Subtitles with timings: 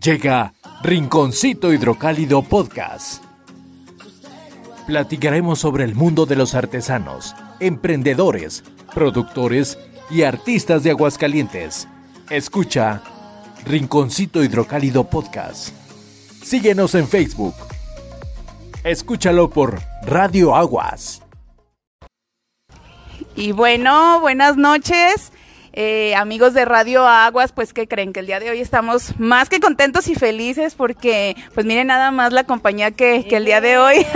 [0.00, 3.22] Llega Rinconcito Hidrocálido Podcast.
[4.86, 8.64] Platicaremos sobre el mundo de los artesanos, emprendedores,
[8.94, 9.78] productores
[10.08, 11.88] y artistas de Aguascalientes.
[12.30, 13.02] Escucha
[13.66, 15.74] Rinconcito Hidrocálido Podcast.
[16.42, 17.54] Síguenos en Facebook.
[18.84, 21.20] Escúchalo por Radio Aguas.
[23.36, 25.32] Y bueno, buenas noches.
[25.74, 29.48] Eh, amigos de Radio Aguas, pues que creen que el día de hoy estamos más
[29.48, 33.62] que contentos y felices porque, pues miren nada más la compañía que, que el día
[33.62, 34.06] de hoy,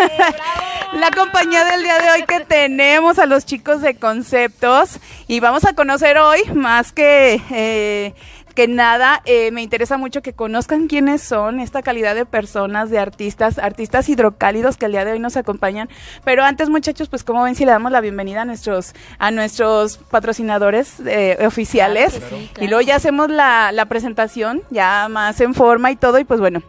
[0.92, 4.98] la compañía del día de hoy que tenemos a los chicos de conceptos.
[5.28, 7.40] Y vamos a conocer hoy más que...
[7.50, 8.14] Eh,
[8.56, 12.98] que nada, eh, me interesa mucho que conozcan quiénes son, esta calidad de personas, de
[12.98, 15.88] artistas, artistas hidrocálidos que el día de hoy nos acompañan.
[16.24, 19.98] Pero antes, muchachos, pues como ven si le damos la bienvenida a nuestros, a nuestros
[19.98, 22.20] patrocinadores eh, oficiales.
[22.58, 26.40] Y luego ya hacemos la, la presentación, ya más en forma y todo, y pues
[26.40, 26.62] bueno,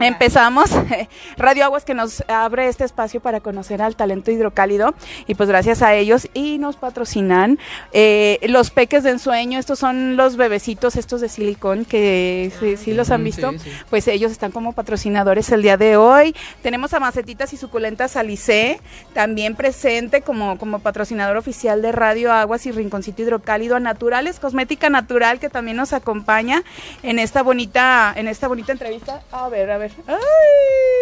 [0.00, 0.70] Empezamos.
[1.36, 4.94] Radio Aguas que nos abre este espacio para conocer al talento hidrocálido
[5.26, 7.58] y pues gracias a ellos y nos patrocinan
[7.92, 9.58] eh, los peques de ensueño.
[9.58, 13.52] Estos son los bebecitos estos de silicón que sí, los han visto.
[13.90, 16.34] Pues ellos están como patrocinadores el día de hoy.
[16.62, 18.80] Tenemos a Macetitas y Suculentas Alice
[19.14, 24.90] también presente como, como patrocinador oficial de Radio Aguas y Rinconcito Hidrocálido a Naturales, Cosmética
[24.90, 26.62] Natural que también nos acompaña
[27.02, 29.22] en esta bonita, en esta bonita entrevista.
[29.32, 29.92] A ver, a ver.
[30.06, 30.18] ¡Ay!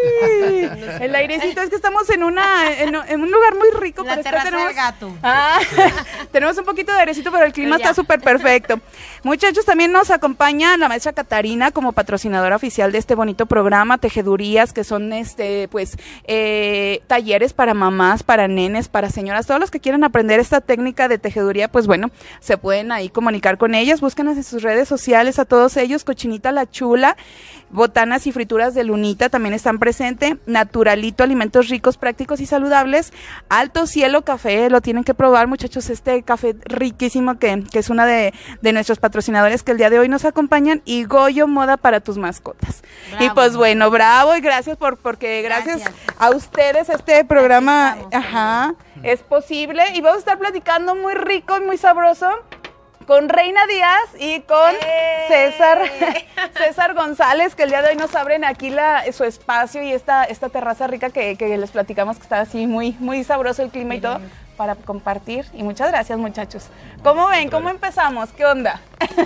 [1.01, 4.05] El airecito es que estamos en una en, un lugar muy rico.
[4.05, 5.13] La pero tenemos, gato.
[5.23, 5.59] Ah,
[6.33, 8.81] tenemos un poquito de airecito, pero el clima está súper perfecto.
[9.23, 14.73] Muchachos, también nos acompaña la maestra Catarina como patrocinadora oficial de este bonito programa, Tejedurías,
[14.73, 19.81] que son este, pues, eh, talleres para mamás, para nenes, para señoras, todos los que
[19.81, 22.11] quieran aprender esta técnica de tejeduría, pues bueno,
[22.41, 26.53] se pueden ahí comunicar con ellas, búsquenos en sus redes sociales a todos ellos, Cochinita
[26.53, 27.17] la Chula,
[27.70, 33.13] botanas y frituras de lunita también están presentes, naturalito, alimentos ricos, prácticos y saludables,
[33.48, 38.07] alto cielo café, lo tienen que probar muchachos, este café riquísimo que, que es una
[38.07, 38.33] de,
[38.63, 42.18] de, nuestros patrocinadores que el día de hoy nos acompañan y Goyo Moda para tus
[42.18, 42.83] mascotas.
[43.20, 45.83] Y pues bueno, bravo y gracias por porque gracias,
[46.18, 49.83] a ustedes este programa ajá, es posible.
[49.95, 52.29] Y vamos a estar platicando muy rico y muy sabroso
[53.06, 55.24] con Reina Díaz y con ¡Eh!
[55.28, 55.78] César
[56.58, 60.24] César González, que el día de hoy nos abren aquí la, su espacio y esta,
[60.24, 63.94] esta terraza rica que, que les platicamos que está así muy, muy sabroso el clima
[63.94, 64.20] y todo
[64.56, 65.46] para compartir.
[65.52, 66.64] Y muchas gracias, muchachos.
[67.02, 67.50] ¿Cómo ven?
[67.50, 68.30] ¿Cómo empezamos?
[68.30, 68.80] ¿Qué onda?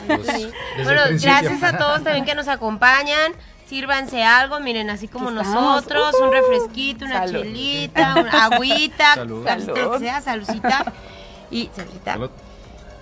[0.06, 0.48] Pues,
[0.84, 3.32] bueno, gracias a todos también que nos acompañan.
[3.66, 9.46] Sírvanse algo, miren, así como nosotros, un refresquito, una chelita, una agüita, salud.
[9.46, 9.98] salud.
[10.00, 10.92] sea, saludcita.
[11.52, 12.18] Y, saludita.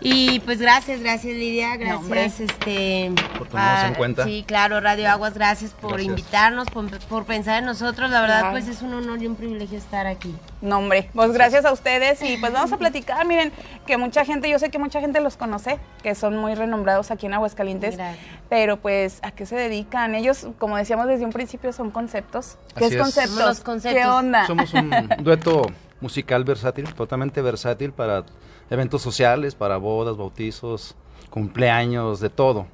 [0.01, 4.25] Y pues gracias, gracias Lidia, gracias este por tomarnos en cuenta.
[4.25, 8.11] Sí, claro, Radio Aguas, gracias por invitarnos, por, pensar en nosotros.
[8.11, 10.35] La verdad, pues es un honor y un privilegio estar aquí.
[10.61, 13.27] No, hombre, pues gracias a ustedes y pues vamos a platicar.
[13.27, 13.53] Miren,
[13.87, 17.27] que mucha gente, yo sé que mucha gente los conoce, que son muy renombrados aquí
[17.27, 18.25] en Aguascalientes, gracias.
[18.49, 20.15] pero pues ¿a qué se dedican?
[20.15, 22.57] Ellos, como decíamos desde un principio, son conceptos.
[22.77, 23.39] ¿Qué es, conceptos?
[23.39, 24.01] Los conceptos?
[24.01, 24.47] ¿Qué onda?
[24.47, 24.93] Somos un
[25.23, 25.67] dueto
[26.01, 28.25] musical versátil, totalmente versátil para
[28.71, 30.95] eventos sociales, para bodas, bautizos,
[31.29, 32.67] cumpleaños, de todo.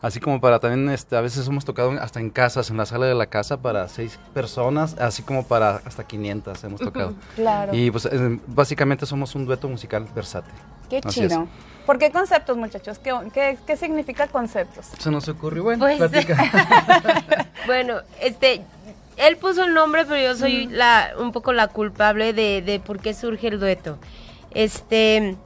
[0.00, 3.06] Así como para también, este, a veces hemos tocado hasta en casas, en la sala
[3.06, 7.14] de la casa para seis personas, así como para hasta 500 hemos tocado.
[7.34, 7.74] claro.
[7.74, 8.08] Y pues
[8.46, 10.54] básicamente somos un dueto musical versátil.
[10.88, 11.48] Qué chido.
[11.86, 12.98] ¿Por qué conceptos, muchachos?
[12.98, 14.86] ¿Qué, qué, significa conceptos?
[14.98, 16.26] Se nos ocurrió, bueno, pues,
[17.66, 18.62] bueno, este,
[19.16, 23.00] él puso el nombre, pero yo soy la, un poco la culpable de, de por
[23.00, 23.98] qué surge el dueto.
[24.52, 25.36] Este,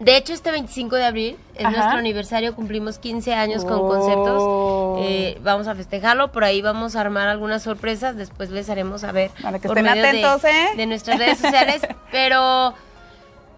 [0.00, 4.42] de hecho, este 25 de abril es nuestro aniversario, cumplimos 15 años con conceptos.
[4.42, 4.98] Oh.
[5.00, 9.30] Eh, vamos a festejarlo, por ahí vamos a armar algunas sorpresas, después les haremos saber
[9.40, 10.70] Para que estén atentos, ¿eh?
[10.76, 11.82] de nuestras redes sociales.
[12.12, 12.74] pero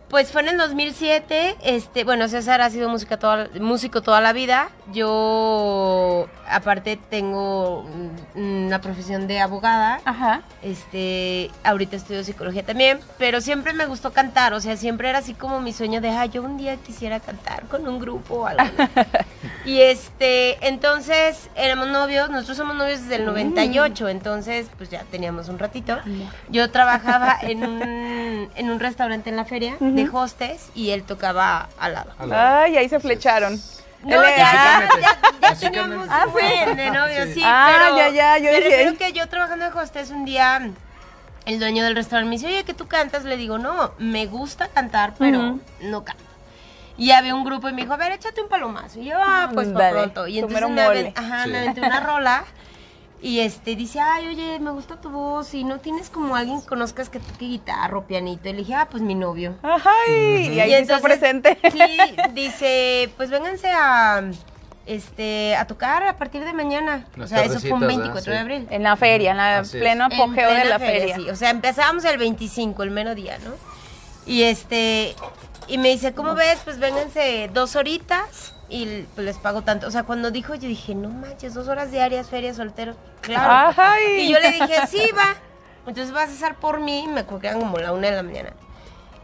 [0.08, 4.32] pues fue en el 2007, este, bueno, César ha sido música toda, músico toda la
[4.32, 4.68] vida.
[4.92, 7.84] Yo, aparte, tengo
[8.36, 10.00] una profesión de abogada.
[10.04, 10.42] Ajá.
[10.62, 15.34] Este, ahorita estudio psicología también, pero siempre me gustó cantar, o sea, siempre era así
[15.34, 18.62] como mi sueño de, ah, yo un día quisiera cantar con un grupo o algo.
[19.64, 24.08] y este, entonces, éramos novios, nosotros somos novios desde el 98, mm.
[24.08, 25.98] entonces, pues ya teníamos un ratito.
[26.48, 31.68] Yo trabajaba en un, en un restaurante en la feria de hostes y él tocaba
[31.78, 32.12] al lado.
[32.32, 33.60] Ay, ahí se flecharon.
[34.02, 34.88] No, ya, ya,
[35.40, 39.12] ya, teníamos ah, un de novio, sí, ah, pero, ya, ya, yo pero creo que
[39.12, 40.70] yo trabajando de hostes un día,
[41.44, 44.68] el dueño del restaurante me dice, oye, que tú cantas, le digo, no, me gusta
[44.68, 46.22] cantar, pero no canto.
[46.98, 49.00] Y había un grupo y me dijo, a ver, échate un palomazo.
[49.00, 50.28] Y yo, ah, pues para pronto.
[50.28, 51.00] Y entonces mero me, mole.
[51.00, 51.50] aven- ajá, Sí.
[51.50, 52.44] me aventé una rola.
[53.20, 55.54] Y este dice, ay, oye, me gusta tu voz.
[55.54, 58.48] Y no tienes como alguien que conozcas que toque guitarra o pianito.
[58.48, 59.54] Y le dije, ah, pues mi novio.
[59.62, 61.58] Ay, y ahí entonces, presente.
[61.72, 61.80] Sí,
[62.34, 64.22] dice, pues vénganse a
[64.84, 67.06] este a tocar a partir de mañana.
[67.16, 68.66] Las o sea, eso fue un tardecitas, 24 de abril.
[68.70, 71.16] En la feria, en la Así pleno En apogeo de la feria.
[71.16, 71.30] sí.
[71.30, 73.52] O sea, empezábamos el 25, el mero día, ¿no?
[74.26, 75.14] Y este,
[75.68, 76.60] y me dice, ¿cómo ves?
[76.64, 79.86] Pues vénganse dos horitas y pues les pago tanto.
[79.86, 82.94] O sea, cuando dijo, yo dije, no manches, dos horas diarias, feria soltero.
[83.20, 83.74] Claro.
[83.76, 84.22] Ay.
[84.22, 85.36] Y yo le dije, sí, va.
[85.86, 88.52] Entonces va a cesar por mí, me eran como la una de la mañana.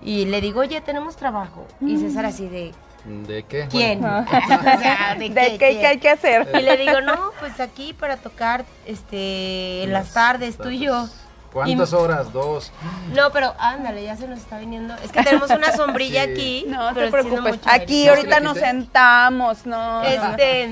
[0.00, 1.66] Y le digo, oye, tenemos trabajo.
[1.80, 2.72] Y César así de,
[3.04, 3.66] ¿De qué?
[3.68, 4.00] ¿quién?
[4.00, 6.48] Bueno, o sea, ¿de, ¿De qué, qué, qué hay que hacer?
[6.54, 11.08] Y le digo, no, pues aquí para tocar este en las tardes, tú y yo.
[11.52, 12.32] ¿Cuántas Y- horas?
[12.32, 12.72] Dos.
[13.14, 14.94] No, pero ándale, ya se nos está viniendo.
[15.04, 16.30] Es que tenemos una sombrilla Sí.
[16.32, 16.64] aquí.
[16.68, 17.60] No pero te preocupes.
[17.66, 20.02] Aquí ¿No ahorita nos sentamos, no.
[20.02, 20.70] Este.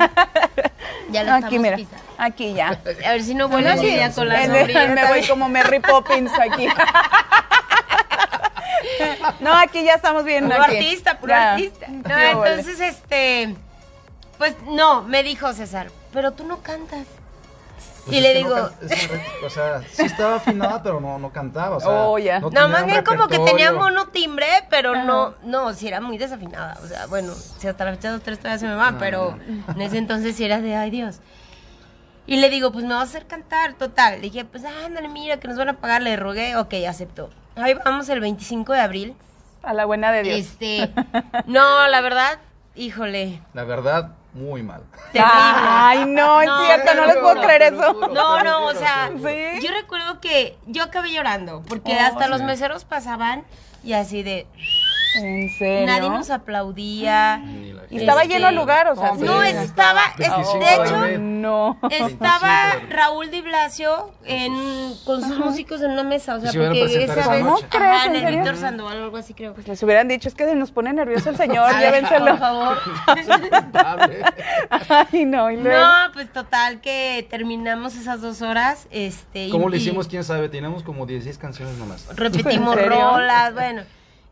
[1.10, 1.76] ya lo aquí, mira.
[2.18, 2.68] Aquí ya.
[3.06, 4.86] A ver si no vuelve sí, ella con la sombrilla.
[4.88, 6.66] me voy como Mary Poppins aquí.
[9.40, 10.44] no, aquí ya estamos bien.
[10.48, 10.76] Puro aquí.
[10.76, 11.52] artista, puro Ya.
[11.52, 11.86] artista.
[11.88, 13.54] No, entonces, este.
[14.38, 17.06] Pues no, me dijo César, pero tú no cantas.
[18.10, 21.76] Pues y le no digo, can- o sea, sí estaba afinada, pero no, no cantaba.
[21.76, 22.40] O sea, Oh, ya.
[22.40, 26.78] No, tenía más bien como que tenía monotimbre, pero no, no, sí era muy desafinada.
[26.82, 29.38] O sea, bueno, si hasta la fecha dos, tres todavía se me van, No, pero
[29.74, 31.20] en ese entonces sí era de ay Dios.
[32.26, 34.16] Y le digo, pues me vas a hacer cantar, total.
[34.16, 36.02] Le dije, pues ándale, mira, que nos van a pagar.
[36.02, 37.30] Le rogué, ok, aceptó.
[37.56, 39.16] Ahí vamos el 25 de abril.
[39.62, 40.38] A la buena de Dios.
[40.38, 40.90] Este,
[41.46, 42.38] no, la verdad,
[42.76, 44.82] híjole, La verdad, muy mal.
[45.12, 45.32] terrible.
[45.34, 47.94] Ay, no, es No, cierto, no les puedo creer eso.
[47.94, 48.08] juro.
[48.08, 49.60] No, no, o sea, ¿Sí?
[49.66, 53.44] yo recuerdo que yo acabé llorando, porque Oh, hasta los meseros pasaban
[53.82, 54.46] y así de,
[55.16, 55.86] ¿En serio?
[55.86, 57.42] nadie nos aplaudía.
[57.90, 61.18] Y estaba Este, lleno el lugar, o sea, Hombre, No, estaba, es- 25 de hecho.
[61.20, 61.78] No.
[61.90, 64.52] estaba 25 de Raúl Di Blasio en,
[65.04, 67.42] con sus músicos en una mesa, o sea, porque esa vez.
[67.44, 67.74] ¿Cómo crees?
[67.74, 68.36] ajá, en ¿En el?
[68.36, 69.54] Víctor Sandoval o algo así creo.
[69.66, 72.26] Les hubieran dicho, es que nos pone nervioso el señor, Ay, llévenselo.
[72.26, 72.78] Por favor.
[75.12, 75.78] Ay, no, y luego.
[75.84, 79.46] No, pues total que terminamos esas dos horas, este.
[79.46, 80.08] y- ¿Cómo lo y- hicimos?
[80.08, 80.48] ¿Quién sabe?
[80.48, 82.06] Teníamos como 16 canciones nomás.
[82.16, 83.82] repetimos rolas, bueno.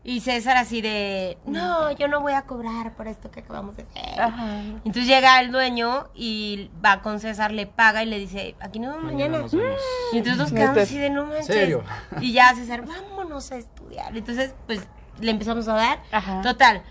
[0.03, 3.83] Y César así de, no, yo no voy a cobrar por esto que acabamos de
[3.83, 4.21] hacer.
[4.21, 4.47] Ajá.
[4.85, 8.95] Entonces llega el dueño y va con César, le paga y le dice, aquí nos
[8.95, 9.39] vemos mañana.
[9.39, 9.79] nos vemos.
[10.13, 10.61] Y entonces nos Neta.
[10.73, 11.47] quedamos así de, no manches.
[11.47, 11.83] ¿Serio?
[12.21, 14.15] Y ya César, vámonos a estudiar.
[14.15, 14.87] Entonces, pues,
[15.19, 16.01] le empezamos a dar.
[16.11, 16.41] Ajá.
[16.41, 16.81] Total.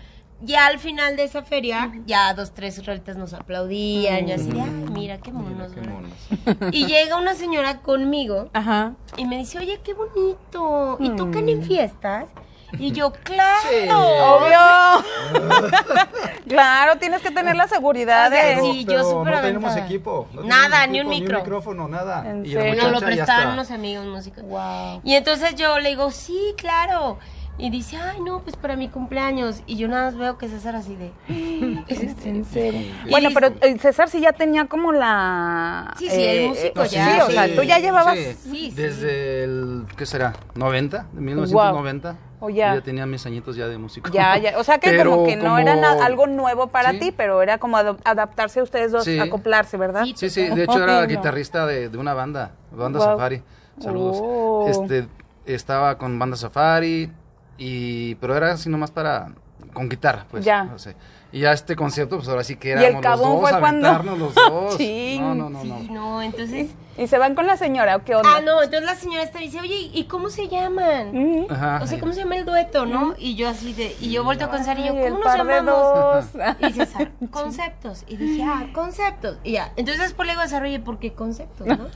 [0.41, 4.29] Ya al final de esa feria, ya dos, tres rolitas nos aplaudían.
[4.29, 5.73] Y así de, ay, mira, qué Mira, monos.
[5.73, 5.95] qué ¿verdad?".
[5.95, 6.73] monos.
[6.73, 8.93] Y llega una señora conmigo Ajá.
[9.17, 10.95] y me dice, oye, qué bonito.
[11.01, 11.49] ¿Y tocan Mm.
[11.49, 12.29] en fiestas?
[12.77, 13.67] Y yo, claro.
[13.69, 13.89] Sí.
[13.91, 15.59] Obvio.
[16.47, 18.61] claro, tienes que tener la seguridad O sea, de.
[18.61, 18.79] sí.
[18.85, 20.27] yo pero súper no tenemos equipo.
[20.33, 21.27] no Nada, tenemos ni un micro.
[21.29, 22.29] Ni un micrófono, nada.
[22.29, 22.53] ¿En Y?
[22.53, 23.49] Nos lo está.
[23.53, 24.43] unos amigos músicos.
[24.43, 25.01] Wow.
[25.03, 27.17] Y entonces yo le digo, sí, claro.
[27.61, 29.63] Y dice, ay, no, pues para mi cumpleaños.
[29.65, 31.11] Y yo nada más veo que César así de...
[32.23, 32.93] En serio.
[33.05, 35.93] Y Bueno, dice- pero eh, César sí ya tenía como la.
[35.99, 37.55] Sí, sí, el músico eh, ya, Sí, o sea, sí.
[37.57, 38.15] tú ya llevabas.
[38.17, 38.71] Sí, Sí, sí.
[38.75, 40.33] Desde el, ¿qué será?
[40.55, 41.07] ¿90?
[41.11, 42.15] ¿De 1990?
[42.41, 42.73] Oh, ya.
[42.75, 44.09] Yo tenía mis añitos ya de músico.
[44.11, 44.57] Ya, ya.
[44.57, 46.99] O sea que Pero como que no era como- na- algo nuevo para Sí.
[46.99, 49.19] ti, pero era como adaptarse a ustedes dos, Sí.
[49.19, 50.05] acoplarse, ¿verdad?
[50.05, 51.07] Sí, Sí, sí, de hecho era no.
[51.07, 53.07] guitarrista de, de una banda, banda Wow.
[53.09, 53.43] Safari.
[53.79, 54.17] Saludos.
[54.21, 54.67] Oh.
[54.69, 55.07] Este,
[55.45, 57.11] estaba con banda Safari,
[57.57, 59.31] y, pero era así nomás para,
[59.73, 60.45] con guitarra, pues.
[60.45, 60.63] Ya.
[60.63, 60.95] no sé.
[61.31, 64.03] Y ya este concierto, pues ahora sí que el éramos los cabón dos, fue cuando-
[64.15, 64.77] los dos.
[64.77, 65.21] Chin.
[65.21, 65.93] No, no, no, Sí, no.
[65.93, 66.71] no, entonces...
[66.97, 68.29] Y se van con la señora, ¿o qué onda?
[68.37, 71.45] Ah, no, entonces la señora esta dice, oye, ¿y cómo se llaman?
[71.49, 71.79] Ajá.
[71.81, 73.13] O sea, ¿cómo se llama el dueto, no?
[73.17, 73.95] Y yo así de...
[74.01, 76.25] Y yo volteo a pensar y yo, el ¿cómo nos de llamamos?
[76.59, 78.03] Y César, conceptos.
[78.05, 79.37] Y dije, ah, conceptos.
[79.45, 79.71] Y ya.
[79.77, 81.87] Entonces después le digo a César, oye, ¿por qué conceptos, no?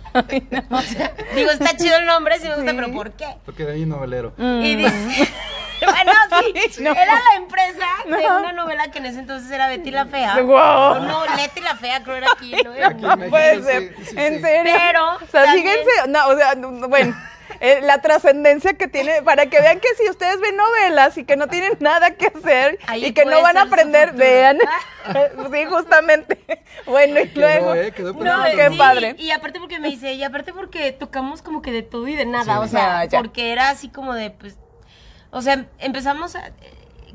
[0.69, 2.77] O sea, digo, está chido el nombre, sí me gusta, Sí.
[2.79, 3.25] pero ¿por qué?
[3.45, 4.31] Porque era ahí novelero.
[4.37, 5.27] Y dice,
[5.91, 6.11] bueno,
[6.71, 6.91] sí, No.
[6.91, 10.35] era la empresa de una novela que en ese entonces era Betty la Fea.
[10.37, 12.73] O no, Leti la Fea, creo era aquí, ¿no?
[12.73, 13.95] Era Aquí una- en No puede Sí, ser.
[13.97, 14.41] sí, sí, en sí.
[14.41, 14.73] serio.
[14.77, 17.15] Pero, O sea, también- fíjense, no, o sea, no, no, bueno,
[17.59, 21.35] eh, la trascendencia que tiene, para que vean que si ustedes ven novelas y que
[21.35, 24.57] no tienen nada que hacer Ahí y que no van a aprender, vean.
[25.53, 26.39] sí, justamente.
[26.85, 27.75] Bueno, y Quedó, luego.
[27.75, 29.15] eh, quedó No, qué sí, padre.
[29.17, 32.25] Y aparte porque me dice, y aparte porque tocamos como que de todo y de
[32.25, 32.59] nada, Sí.
[32.63, 33.19] o sea, Ah, ya.
[33.19, 34.57] porque era así como de, pues,
[35.33, 36.53] o sea, empezamos a, eh,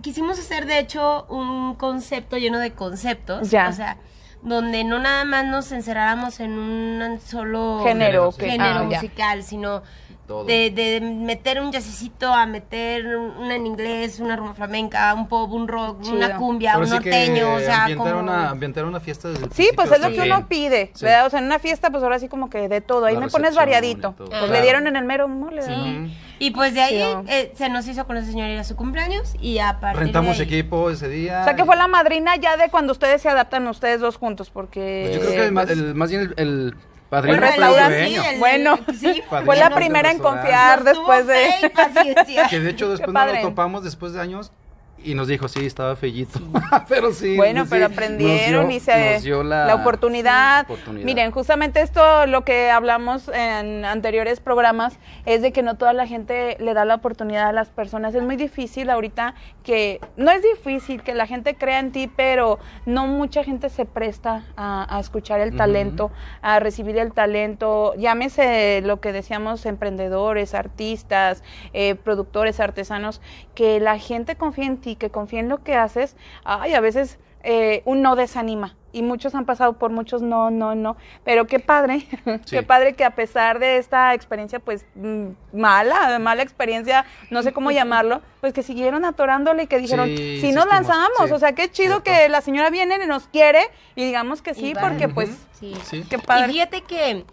[0.03, 3.69] quisimos hacer de hecho un concepto lleno de conceptos, Ya.
[3.69, 3.97] o sea,
[4.43, 8.39] donde no nada más nos encerráramos en un solo Género, ok.
[8.41, 8.97] género Ah, ya.
[9.01, 9.83] musical, sino
[10.29, 10.45] Todo.
[10.45, 15.51] De, de meter un jazzcito a meter una en inglés, una rumba flamenca, un pop,
[15.51, 16.17] un rock, Chido.
[16.17, 18.23] una cumbia, un norteño, o sea, ambientar como...
[18.25, 21.07] una, ambientar una fiesta desde el Sí, pues es lo que uno pide, Sí.
[21.07, 21.27] ¿verdad?
[21.27, 23.07] O sea, en una fiesta, pues ahora sí como que de todo.
[23.07, 24.13] Ahí La me pones variadito.
[24.13, 24.47] Pues Claro.
[24.53, 26.15] le dieron en el mero mole, Sí.
[26.41, 29.35] Y pues de ahí eh, se nos hizo con ese señor ir a su cumpleaños
[29.41, 31.41] y a partir Rentamos de ahí- equipo ese día.
[31.41, 34.51] O sea, que fue la madrina ya de cuando ustedes se adaptan ustedes dos juntos,
[34.51, 35.07] porque...
[35.09, 36.75] Pues yo creo que el, ma- pues, el- más bien el, el
[37.09, 38.23] padrino dueño.
[38.23, 41.73] sí, el- Bueno, sí, fue la primera en confiar después de...
[42.51, 44.53] Que de hecho después nos lo topamos después de años
[45.05, 46.41] y nos dijo, sí, estaba fellito.
[46.89, 47.37] pero sí.
[47.37, 50.67] Bueno, pero aprendieron dio- y se dio la, la oportunidad.
[51.05, 56.07] Miren, justamente esto lo que hablamos en anteriores programas es de que no toda la
[56.07, 58.15] gente le da la oportunidad a las personas.
[58.15, 62.59] Es muy difícil ahorita que no es difícil que la gente crea en ti, pero
[62.87, 66.11] no mucha gente se presta a, a escuchar el talento,
[66.43, 67.95] a recibir el talento.
[67.97, 73.21] Llámese lo que decíamos emprendedores, artistas, eh, productores, artesanos,
[73.55, 76.17] que la gente confía en ti, que confía en lo que haces.
[76.45, 78.75] Ay, a veces eh, un no desanima.
[78.91, 80.97] Y muchos han pasado por muchos no, no, no.
[81.23, 82.07] Pero qué padre,
[82.47, 82.57] Sí.
[82.57, 87.53] qué padre que a pesar de esta experiencia, pues mm, mala, mala experiencia, no sé
[87.53, 91.39] cómo llamarlo, pues que siguieron atorándole y que dijeron, Sí, si nos lanzamos, sí, o
[91.39, 92.05] sea, qué chido cierto.
[92.05, 93.61] que la señora viene y nos quiere
[93.95, 95.15] y digamos que sí, Y porque Ujú.
[95.15, 95.75] pues, Sí.
[95.85, 96.05] Sí.
[96.09, 96.49] qué Y padre.
[96.53, 97.25] fíjate que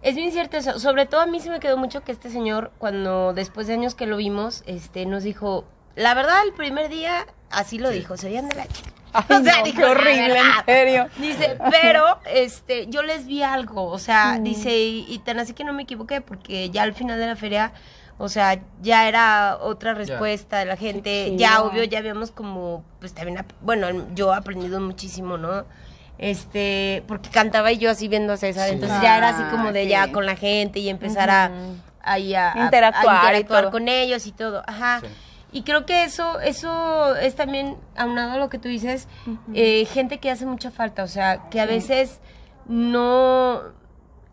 [0.00, 0.78] es bien cierto eso.
[0.78, 3.94] Sobre todo a mí sí me quedó mucho que este señor, cuando después de años
[3.94, 5.64] que lo vimos, este, nos dijo,
[5.98, 8.90] la verdad, el primer día, así lo dijo, se oían de la chica.
[9.12, 11.06] Ay, o sea, no, dijo, qué horrible, en serio.
[11.18, 14.42] Dice, pero este, yo les vi algo, o sea, Mm.
[14.44, 17.36] dice, y, y tan así que no me equivoqué, porque ya al final de la
[17.36, 17.72] feria,
[18.18, 23.14] o sea, ya era otra respuesta de la gente, ya obvio, ya habíamos como, pues
[23.14, 25.64] también, bueno, yo he aprendido muchísimo, ¿no?
[26.18, 28.74] Este, porque cantaba y yo así viendo a César, Sí.
[28.74, 29.88] entonces ya era así Ah, como de sí.
[29.90, 31.44] ya con la gente y empezar a,
[32.02, 35.00] a, a- Interactuar a interactuar con ellos y todo, ajá.
[35.00, 35.06] Sí.
[35.50, 39.08] Y creo que eso, eso es también, aunado a lo que tú dices,
[39.54, 42.20] eh, gente que hace mucha falta, o sea, que a veces
[42.66, 43.62] no,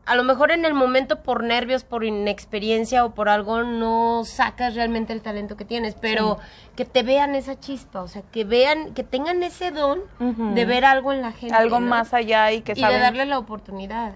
[0.05, 4.75] a lo mejor en el momento por nervios, por inexperiencia o por algo no sacas
[4.75, 6.37] realmente el talento que tienes, pero
[6.75, 10.01] que te vean esa chispa, o sea, que vean, que tengan ese don
[10.53, 11.55] de ver algo en la gente.
[11.55, 11.87] Algo ¿no?
[11.87, 14.15] más allá y que y de darle la oportunidad.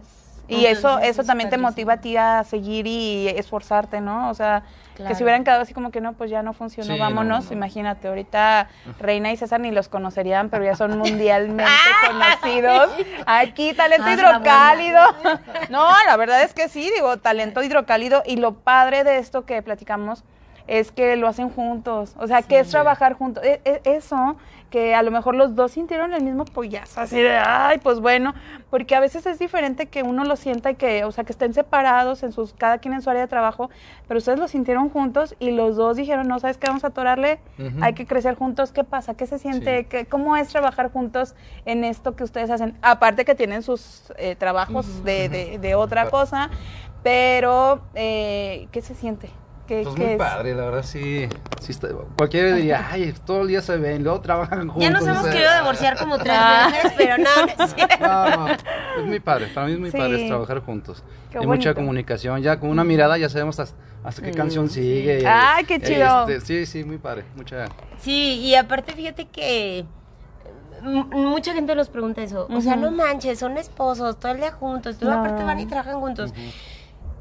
[0.50, 4.29] Y eso, Entonces, eso es también te motiva a ti a seguir y esforzarte, ¿no?
[4.29, 4.63] O sea,
[4.96, 7.46] que si hubieran quedado así como que no, pues ya no funcionó, Sí, vámonos.
[7.46, 7.56] no, no.
[7.56, 8.68] Imagínate, ahorita
[9.00, 11.72] Reina y César ni los conocerían, pero ya son mundialmente
[12.08, 12.89] conocidos.
[13.25, 15.01] Aquí, talento Ah, hidrocálido.
[15.70, 18.24] No, la verdad es que sí, digo, talento hidrocálido.
[18.25, 20.24] Y lo padre de esto que platicamos
[20.70, 22.14] es que lo hacen juntos.
[22.20, 23.44] O sea, que es trabajar juntos.
[23.44, 24.38] E- e- eso,
[24.70, 28.36] que a lo mejor los dos sintieron el mismo pollazo, así de, ay, pues bueno,
[28.70, 31.56] porque a veces es diferente que uno lo sienta y que, o sea, que estén
[31.56, 33.72] separados en sus, cada quien en su área de trabajo,
[34.08, 36.68] pero ustedes lo sintieron juntos y los dos dijeron, no, ¿sabes qué?
[36.68, 37.40] Vamos a atorarle,
[37.82, 39.16] hay que crecer juntos, ¿qué pasa?
[39.16, 39.80] ¿Qué se siente?
[39.80, 39.86] Sí.
[39.86, 41.34] ¿Qué- ¿Cómo es trabajar juntos
[41.66, 42.78] en esto que ustedes hacen?
[42.84, 46.52] Aparte que tienen sus eh, trabajos de, de- de otra cosa,
[47.02, 49.32] pero eh, ¿qué se siente?
[49.70, 50.18] ¿Qué, Pues qué muy es?
[50.18, 51.30] padre, la verdad sí.
[51.62, 54.82] sí está- cualquiera diría, ay, todo el día se ven, luego trabajan juntos.
[54.82, 56.72] Ya nos hemos sea, querido divorciar como tres Ah.
[56.74, 57.76] veces, pero no, no es.
[59.00, 59.98] No, muy padre, para mí es muy Sí.
[59.98, 61.04] padre es trabajar juntos.
[61.30, 61.70] Qué Hay bonito.
[61.70, 65.24] mucha comunicación, ya con una mirada ya sabemos hasta, hasta qué canción sigue.
[65.28, 66.28] Ay, qué chido.
[66.28, 67.68] este, sí, sí, muy padre, mucha...
[68.00, 69.86] Sí, y aparte fíjate que
[70.84, 72.48] m- mucha gente nos pregunta eso.
[72.50, 75.12] O sea, no manches, son esposos, todo el día juntos, No.
[75.14, 76.34] aparte van y trabajan juntos.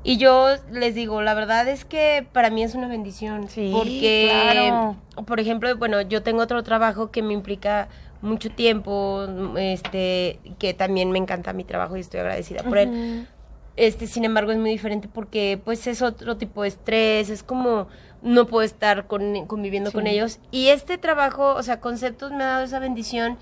[0.09, 3.47] Y yo les digo, la verdad es que para mí es una bendición.
[3.51, 4.97] Sí, porque, claro.
[5.27, 7.89] por ejemplo, bueno, yo tengo otro trabajo que me implica
[8.23, 9.27] mucho tiempo,
[9.59, 13.29] este, que también me encanta mi trabajo y estoy agradecida por él.
[13.77, 17.89] Este, sin embargo, es muy diferente porque pues es otro tipo de estrés, es como
[18.23, 20.41] no puedo estar con- conviviendo con ellos.
[20.51, 23.37] Y este trabajo, o sea, Conceptos me ha dado esa bendición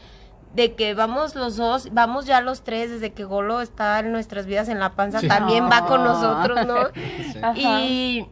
[0.56, 4.46] de que vamos los dos, vamos ya los tres, desde que Golo está en nuestras
[4.46, 5.28] vidas en la panza, Sí.
[5.28, 6.04] también va con Ah.
[6.04, 6.76] nosotros, ¿no?
[7.32, 7.38] Sí.
[7.42, 7.54] Ajá.
[7.82, 8.26] Y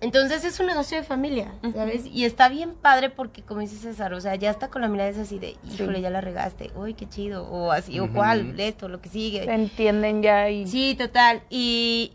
[0.00, 2.06] entonces es un negocio de familia, ¿sabes?
[2.06, 5.10] Y está bien padre porque, como dice César, o sea, ya está con la mirada
[5.10, 8.88] es así de, híjole, ya la regaste, uy, qué chido, o así, o cuál, esto,
[8.88, 9.44] lo que sigue.
[9.44, 10.66] Se entienden ya y...
[10.66, 11.42] Sí, total.
[11.50, 12.12] Y.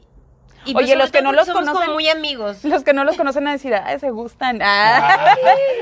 [0.67, 2.63] y Oye, sobre los que no los somos conocen- como muy amigos.
[2.63, 4.59] Los que no los conocen a decir, ay, se gustan.
[4.61, 5.35] Ah.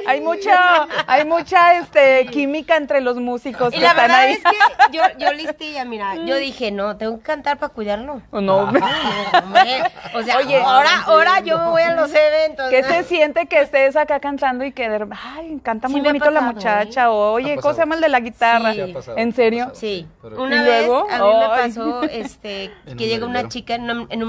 [0.07, 4.33] hay mucha, hay mucha este, química entre los músicos Y que la están verdad ahí.
[4.33, 8.21] es que yo, yo listilla, mira, yo dije, no, tengo que cantar para cuidarlo.
[8.31, 8.81] No, No, hombre,
[10.13, 12.69] o sea, Oye, ahora, ahora yo me voy a los eventos.
[12.69, 12.87] ¿Qué ¿no?
[12.89, 16.53] se siente que estés acá cantando y que, de- ay, canta muy bonito la pasado,
[16.53, 17.11] muchacha?
[17.11, 18.73] O, oye, ¿cómo se llama el de la guitarra?
[18.73, 18.81] Sí.
[18.85, 19.59] Sí ha pasado, ¿En serio?
[19.65, 19.79] pasado.
[19.79, 21.07] Sí, una ¿Y vez luego?
[21.09, 21.69] a mí me Ay.
[21.69, 23.49] pasó este, que llega una merendero.
[23.49, 24.23] chica en, un- en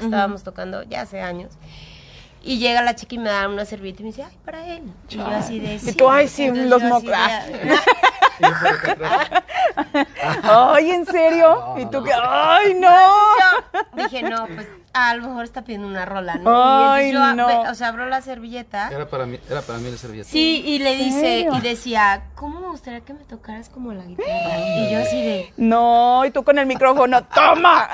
[0.00, 1.52] estábamos tocando ya hace años.
[2.42, 4.82] Y llega la chica y me da una servilleta y me dice, ay, para él.
[5.10, 5.92] Y yo así de, sí.
[5.92, 7.10] tú, "Ay, sí, Entonces los mocos".
[8.40, 8.44] Y
[8.90, 9.30] atrás.
[10.42, 11.74] Ay, ¿en serio?
[11.76, 12.04] No, y tú no.
[12.04, 12.88] que, ay, no.
[13.96, 16.50] Yo dije, no, pues a lo mejor está pidiendo una rola, ¿no?
[16.90, 17.46] Ay, y yo, no.
[17.70, 18.88] o sea, abro la servilleta.
[18.90, 20.28] Era para mí, era para mí la servilleta.
[20.28, 24.58] Sí, y le dice, y decía, ¿cómo me gustaría que me tocaras como la guitarra?
[24.58, 27.88] Y yo así de, No, y tú con el micrófono, ¡toma!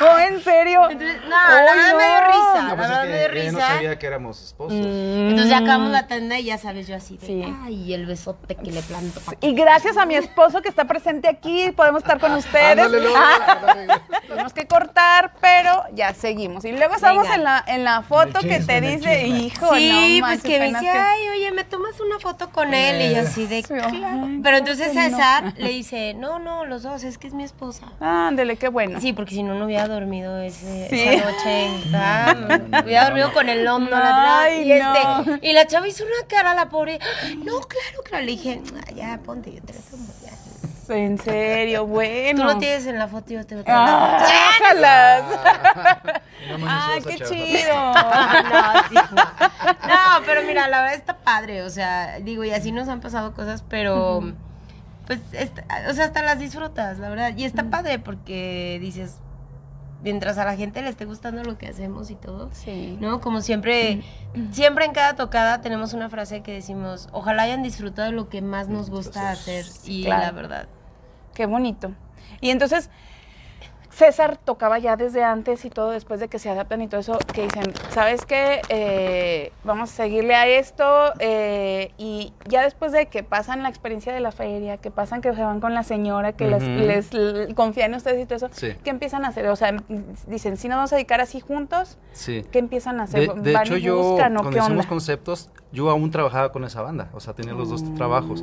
[0.00, 0.90] No, en serio.
[0.90, 2.26] entonces, no, la Ay, verdad me dio no.
[2.26, 3.68] risa, No, la pues verdad es me dio ella no risa.
[3.74, 4.78] sabía que éramos esposos.
[4.80, 7.56] Entonces ya acabamos la tanda y ya sabes, yo así de, Sí.
[7.64, 9.20] ay, el besote que le planto.
[9.20, 12.70] pa' Y gracias a mi esposo que está presente aquí, podemos estar con ustedes.
[12.78, 13.94] Ándale, luego, Ah, ándale.
[14.28, 16.64] Tenemos que cortar, pero ya seguimos.
[16.64, 17.34] Y luego estamos Venga.
[17.36, 20.58] en la, en la foto que chisme, te dice, hijo, Sí, no pues manches, que
[20.60, 23.10] me dice, ay, oye, ¿me tomas una foto con él?
[23.10, 24.28] Y yo así de, Sí, claro.
[24.42, 25.00] Pero entonces no.
[25.02, 27.86] César le dice, no, no, los dos, es que es mi esposa.
[28.00, 29.00] Ándele, qué bueno.
[29.00, 30.98] Sí, porque si no, no hubiera dormido ese, Sí.
[31.00, 31.70] esa noche.
[31.94, 32.34] Ah,
[32.84, 33.98] hubiera dormido con el hombro.
[33.98, 34.98] la Ay, y, este,
[35.42, 36.98] y la chava hizo una cara, la pobre.
[37.38, 38.24] No, claro, claro.
[38.24, 40.06] Le dije, "Ah, ya, ponte, yo te lo tomo.
[40.24, 40.30] Ya.
[40.94, 42.40] En serio, bueno.
[42.42, 44.24] Tú lo tienes en la foto y yo te lo Ah,
[46.48, 46.66] tengo.
[46.66, 47.74] Ay, esa qué chido.
[47.94, 49.22] no, sí, no.
[49.88, 51.62] No, pero mira, la verdad está padre.
[51.62, 54.32] O sea, digo, y así nos han pasado cosas, pero.
[55.10, 57.32] Pues, está- o sea, hasta las disfrutas, la verdad.
[57.36, 59.16] Y está padre porque dices,
[60.04, 62.48] mientras a la gente le esté gustando lo que hacemos y todo.
[62.52, 62.96] Sí.
[63.00, 63.20] ¿no?
[63.20, 64.04] Como siempre,
[64.52, 68.68] siempre en cada tocada tenemos una frase que decimos, ojalá hayan disfrutado lo que más
[68.68, 69.66] nos gusta hacer.
[69.84, 70.22] Y Claro.
[70.26, 70.68] la verdad.
[71.34, 71.90] Qué bonito.
[72.40, 72.88] Y entonces,
[73.90, 77.18] César tocaba ya desde antes y todo, después de que se adaptan y todo eso,
[77.34, 78.62] que dicen, ¿sabes qué?
[78.68, 81.12] Eh, vamos a seguirle a esto.
[81.18, 85.34] eh, y ya después de que pasan la experiencia de la feria, que pasan que
[85.34, 86.62] se van con la señora, que les,
[87.12, 88.74] les confían en ustedes y todo eso, Sí.
[88.84, 89.46] ¿qué empiezan a hacer?
[89.48, 89.74] O sea,
[90.26, 92.44] dicen, si nos vamos a dedicar así juntos, Sí.
[92.52, 93.32] ¿qué empiezan a hacer?
[93.34, 94.88] De, de ¿Van hecho, y yo, buscan o cuando qué hicimos onda?
[94.88, 98.42] conceptos, yo aún trabajaba con esa banda, o sea, tenía los dos trabajos.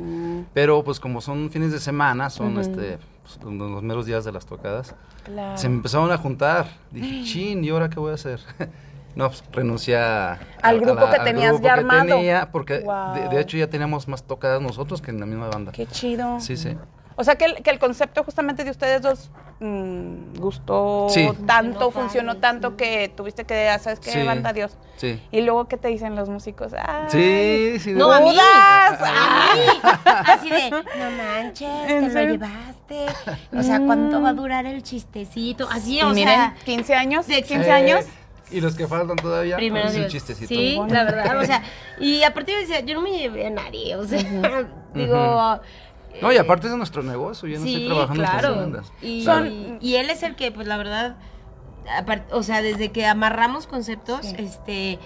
[0.54, 4.46] Pero, pues, como son fines de semana, son este, pues, los meros días de las
[4.46, 4.94] tocadas,
[5.24, 5.58] Claro.
[5.58, 6.66] se me empezaron a juntar.
[6.90, 8.40] Dije, chin, ¿y ahora qué voy a hacer?
[9.14, 12.04] no, pues, renuncié a, Al a- grupo la- que al tenías grupo ya que armado.
[12.06, 12.74] tenía, porque,
[13.14, 15.72] de- de, hecho, ya teníamos más tocadas nosotros que en la misma banda.
[15.72, 16.40] Qué chido.
[16.40, 16.76] Sí, sí.
[17.20, 19.28] O sea que el, que el concepto justamente de ustedes dos
[19.58, 21.28] mm, gustó Sí.
[21.48, 22.76] tanto, Funcionó tanto sí.
[22.76, 24.12] que tuviste que, ah, ¿sabes qué?
[24.12, 24.18] Sí.
[24.18, 24.76] Levanta Dios.
[24.98, 25.20] Sí.
[25.32, 26.72] Y luego, ¿qué te dicen los músicos?
[26.74, 27.92] Ay, Sí, sí.
[27.92, 28.36] de- No, a mí.
[28.38, 29.90] A mí.
[30.04, 30.80] Así de, no
[31.16, 33.06] manches, ¿En te lo llevaste.
[33.56, 35.68] O sea, ¿cuánto va a durar el chistecito?
[35.70, 36.54] Así, o miren, sea.
[36.64, 38.04] 15 años, de- 15 Eh, años.
[38.50, 40.48] Y los que faltan todavía, Primero pues, es un chistecito.
[40.48, 41.62] Sí, la verdad, o sea,
[42.00, 44.18] y aparte yo decía, yo no me llevé a nadie, o sea,
[44.94, 45.60] digo...
[46.22, 48.56] No, y aparte es de nuestro negocio, yo no sí, estoy trabajando en claro.
[48.56, 48.92] bandas.
[49.02, 51.16] Y, Son- y él es el que, pues la verdad,
[51.98, 54.34] apar- o sea, desde que amarramos conceptos, Sí.
[54.38, 54.98] este,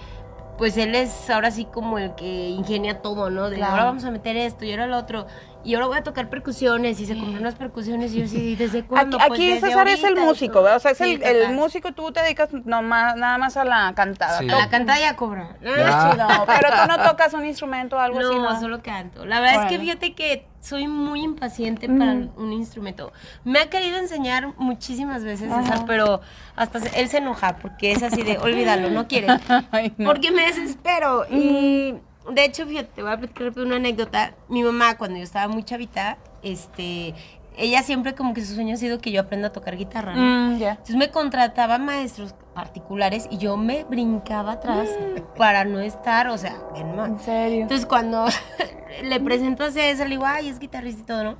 [0.57, 3.49] pues él es ahora sí como el que ingenia todo, ¿no?
[3.49, 3.71] De Claro.
[3.73, 5.25] ahora vamos a meter esto y ahora lo otro.
[5.65, 8.79] Y ahora voy a tocar percusiones y se compró unas percusiones y yo sí, ¿desde
[8.79, 9.17] Aquí, cuándo?
[9.17, 10.61] Pues, aquí desde César es el músico.
[10.61, 10.77] ¿verdad?
[10.77, 13.93] O sea, es Sí, el, el músico, tú te dedicas nomás, nada más a la
[13.95, 14.39] cantada.
[14.39, 14.49] Sí.
[14.49, 15.55] A la cantada ya cobra.
[15.61, 16.11] Ya.
[16.11, 18.59] chido, pero tú no tocas un instrumento o algo así, No, ¿no?
[18.59, 19.25] solo canto.
[19.25, 22.29] La verdad es que fíjate que soy muy impaciente para Mm.
[22.37, 23.11] un instrumento.
[23.43, 25.63] Me ha querido enseñar muchísimas veces, Ajá.
[25.63, 26.21] César, pero
[26.55, 29.27] hasta se- él se enoja porque es así de, olvídalo, no quiere.
[29.71, 30.05] Ay, no.
[30.09, 31.25] Porque me desespero.
[31.29, 31.95] Y
[32.29, 34.33] de hecho, fíjate, te voy a platicar una anécdota.
[34.49, 37.13] Mi mamá, cuando yo estaba muy chavita, este,
[37.57, 40.15] ella siempre como que su sueño ha sido que yo aprenda a tocar guitarra.
[40.15, 40.21] ¿no?
[40.21, 40.61] Mm.
[40.61, 44.89] Entonces me contrataba maestros particulares y yo me brincaba atrás
[45.37, 47.61] para no estar, o sea, En serio.
[47.61, 48.25] Entonces cuando
[49.03, 51.37] le presento a César, le digo, ay, es guitarrista y todo, ¿no?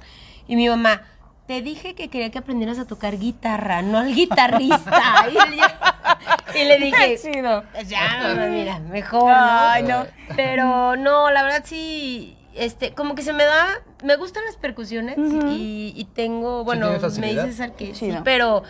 [0.48, 1.02] Y mi mamá,
[1.48, 5.26] te dije que quería que aprendieras a tocar guitarra, no al guitarrista.
[5.30, 5.34] y,
[6.56, 7.64] le- y le dije, Qué chido.
[7.74, 9.34] "Pues ya, mamá, mira, mejor, ¿no?
[9.36, 10.06] Ay, no.
[10.36, 13.68] Pero no, la verdad sí, este, como que se me da,
[14.04, 18.64] me gustan las percusiones y, y tengo, bueno, tienes me dice César que sí, pero...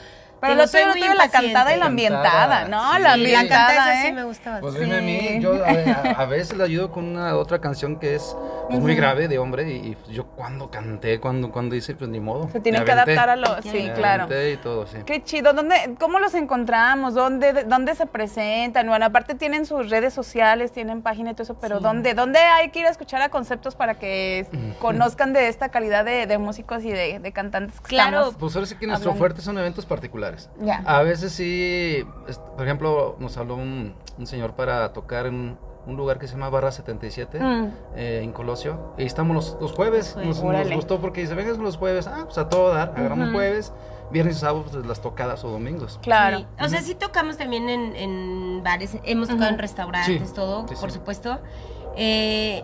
[0.44, 2.94] Pero lo tuyo, tuyo, la cantada y la ambientada, ¿no?
[2.96, 4.08] Sí, la Sí, ambientada, la cantada esa ¿eh?
[4.08, 4.96] sí me gusta Pues bastante.
[4.96, 5.40] dime a mí, Sí.
[5.42, 8.36] yo a, a veces le ayudo con una otra canción que es
[8.70, 12.20] pues, muy grave de hombre y, y yo cuando canté, cuando, cuando hice, pues ni
[12.20, 12.50] modo.
[12.52, 13.62] Se tienen que adaptar a lo...
[13.62, 14.28] Sí, Me claro.
[14.52, 14.98] y todo, sí.
[15.06, 15.54] Qué chido.
[15.54, 17.14] ¿Dónde, ¿Cómo los encontramos?
[17.14, 18.88] ¿Dónde, ¿Dónde se presentan?
[18.88, 21.84] Bueno, aparte tienen sus redes sociales, tienen página y todo eso, pero Sí.
[21.84, 24.46] ¿dónde, ¿dónde hay que ir a escuchar a conceptos para que
[24.80, 28.18] conozcan de esta calidad de, de músicos y de, de cantantes que Claro.
[28.18, 28.36] estamos?
[28.40, 29.20] Pues ahora sí que nuestro Hablando.
[29.20, 30.33] fuerte son eventos particulares.
[30.62, 30.84] Ya.
[30.86, 32.04] A veces sí,
[32.56, 36.50] por ejemplo, nos habló un, un señor para tocar en, un lugar que se llama
[36.50, 37.68] Barra 77 Mm.
[37.96, 38.94] eh, en Colosio.
[38.98, 40.16] Y estamos los, los jueves.
[40.16, 40.40] Nos,
[40.74, 42.08] gustó porque dice, vengan los jueves.
[42.08, 42.94] Ah, pues a todo dar.
[42.96, 43.74] Agarramos jueves,
[44.10, 46.00] viernes y sábado, pues las tocadas o domingos.
[46.02, 46.40] Claro.
[46.40, 46.46] Sí.
[46.62, 50.76] O sea, sí tocamos también en, en bares, hemos tocado en restaurantes, Sí, todo, sí,
[50.80, 51.00] por sí.
[51.00, 51.40] supuesto.
[51.98, 52.64] Eh,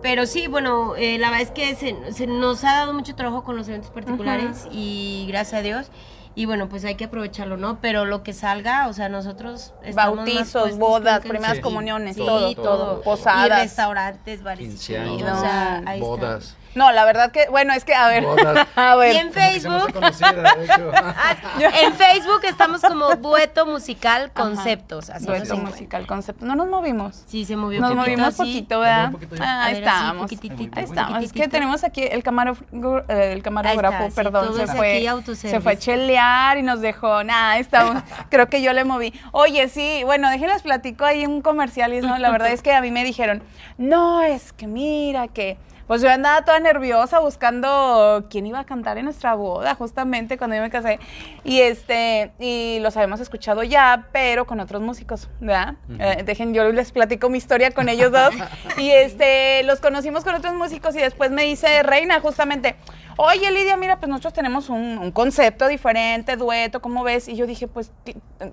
[0.00, 3.42] pero sí, bueno, eh, la verdad es que se, se nos ha dado mucho trabajo
[3.42, 5.90] con los eventos particulares y gracias a Dios.
[6.38, 7.80] Y bueno, pues hay que aprovecharlo, ¿no?
[7.80, 11.62] Pero lo que salga, o sea, nosotros estamos Bautizos, bodas, primeras Sí.
[11.62, 12.62] comuniones, Sí, todo, todo.
[12.76, 13.60] todo, Y posadas.
[13.62, 14.60] restaurantes, bares.
[14.68, 16.38] 15 y años, todo, o sea, ahí está.
[16.78, 18.68] No, la verdad que, bueno, es que, a ver, Bodas.
[18.76, 19.14] a ver.
[19.14, 20.92] Y en Facebook, conocida, de hecho.
[21.20, 21.36] Ah,
[21.82, 25.10] en Facebook estamos como Dueto Musical Conceptos.
[25.10, 25.72] Así Dueto encuentran.
[25.72, 26.46] musical concepto.
[26.46, 27.24] No nos movimos.
[27.26, 28.38] Sí, se movió Nos poquito, movimos sí.
[28.38, 29.12] poquito, ¿verdad?
[29.12, 29.34] Poquito.
[29.40, 30.30] Ah, ahí ver, estamos.
[30.30, 31.24] Ahí estamos.
[31.24, 32.64] Es que tenemos aquí el camarógrafo,
[33.08, 37.24] eh, el camarógrafo, está, perdón, se fue, se fue a chelear y nos dejó.
[37.24, 38.02] Nada, ahí estamos.
[38.30, 39.12] Creo que yo le moví.
[39.32, 42.80] Oye, sí, bueno, déjenles platico ahí un comercial y eso, la verdad es que a
[42.80, 43.42] mí me dijeron,
[43.78, 45.56] no, es que mira que
[45.88, 50.54] pues yo andaba toda nerviosa buscando quién iba a cantar en nuestra boda, justamente cuando
[50.54, 51.00] yo me casé.
[51.44, 55.76] Y este, y los habíamos escuchado ya, pero con otros músicos, ¿verdad?
[55.98, 58.34] Eh, dejen, yo les platico mi historia con ellos dos.
[58.76, 62.76] y este, los conocimos con otros músicos y después me dice Reina, justamente,
[63.16, 67.28] oye Lidia, mira, pues nosotros tenemos un, un concepto diferente, dueto, ¿cómo ves?
[67.28, 67.92] Y yo dije, pues,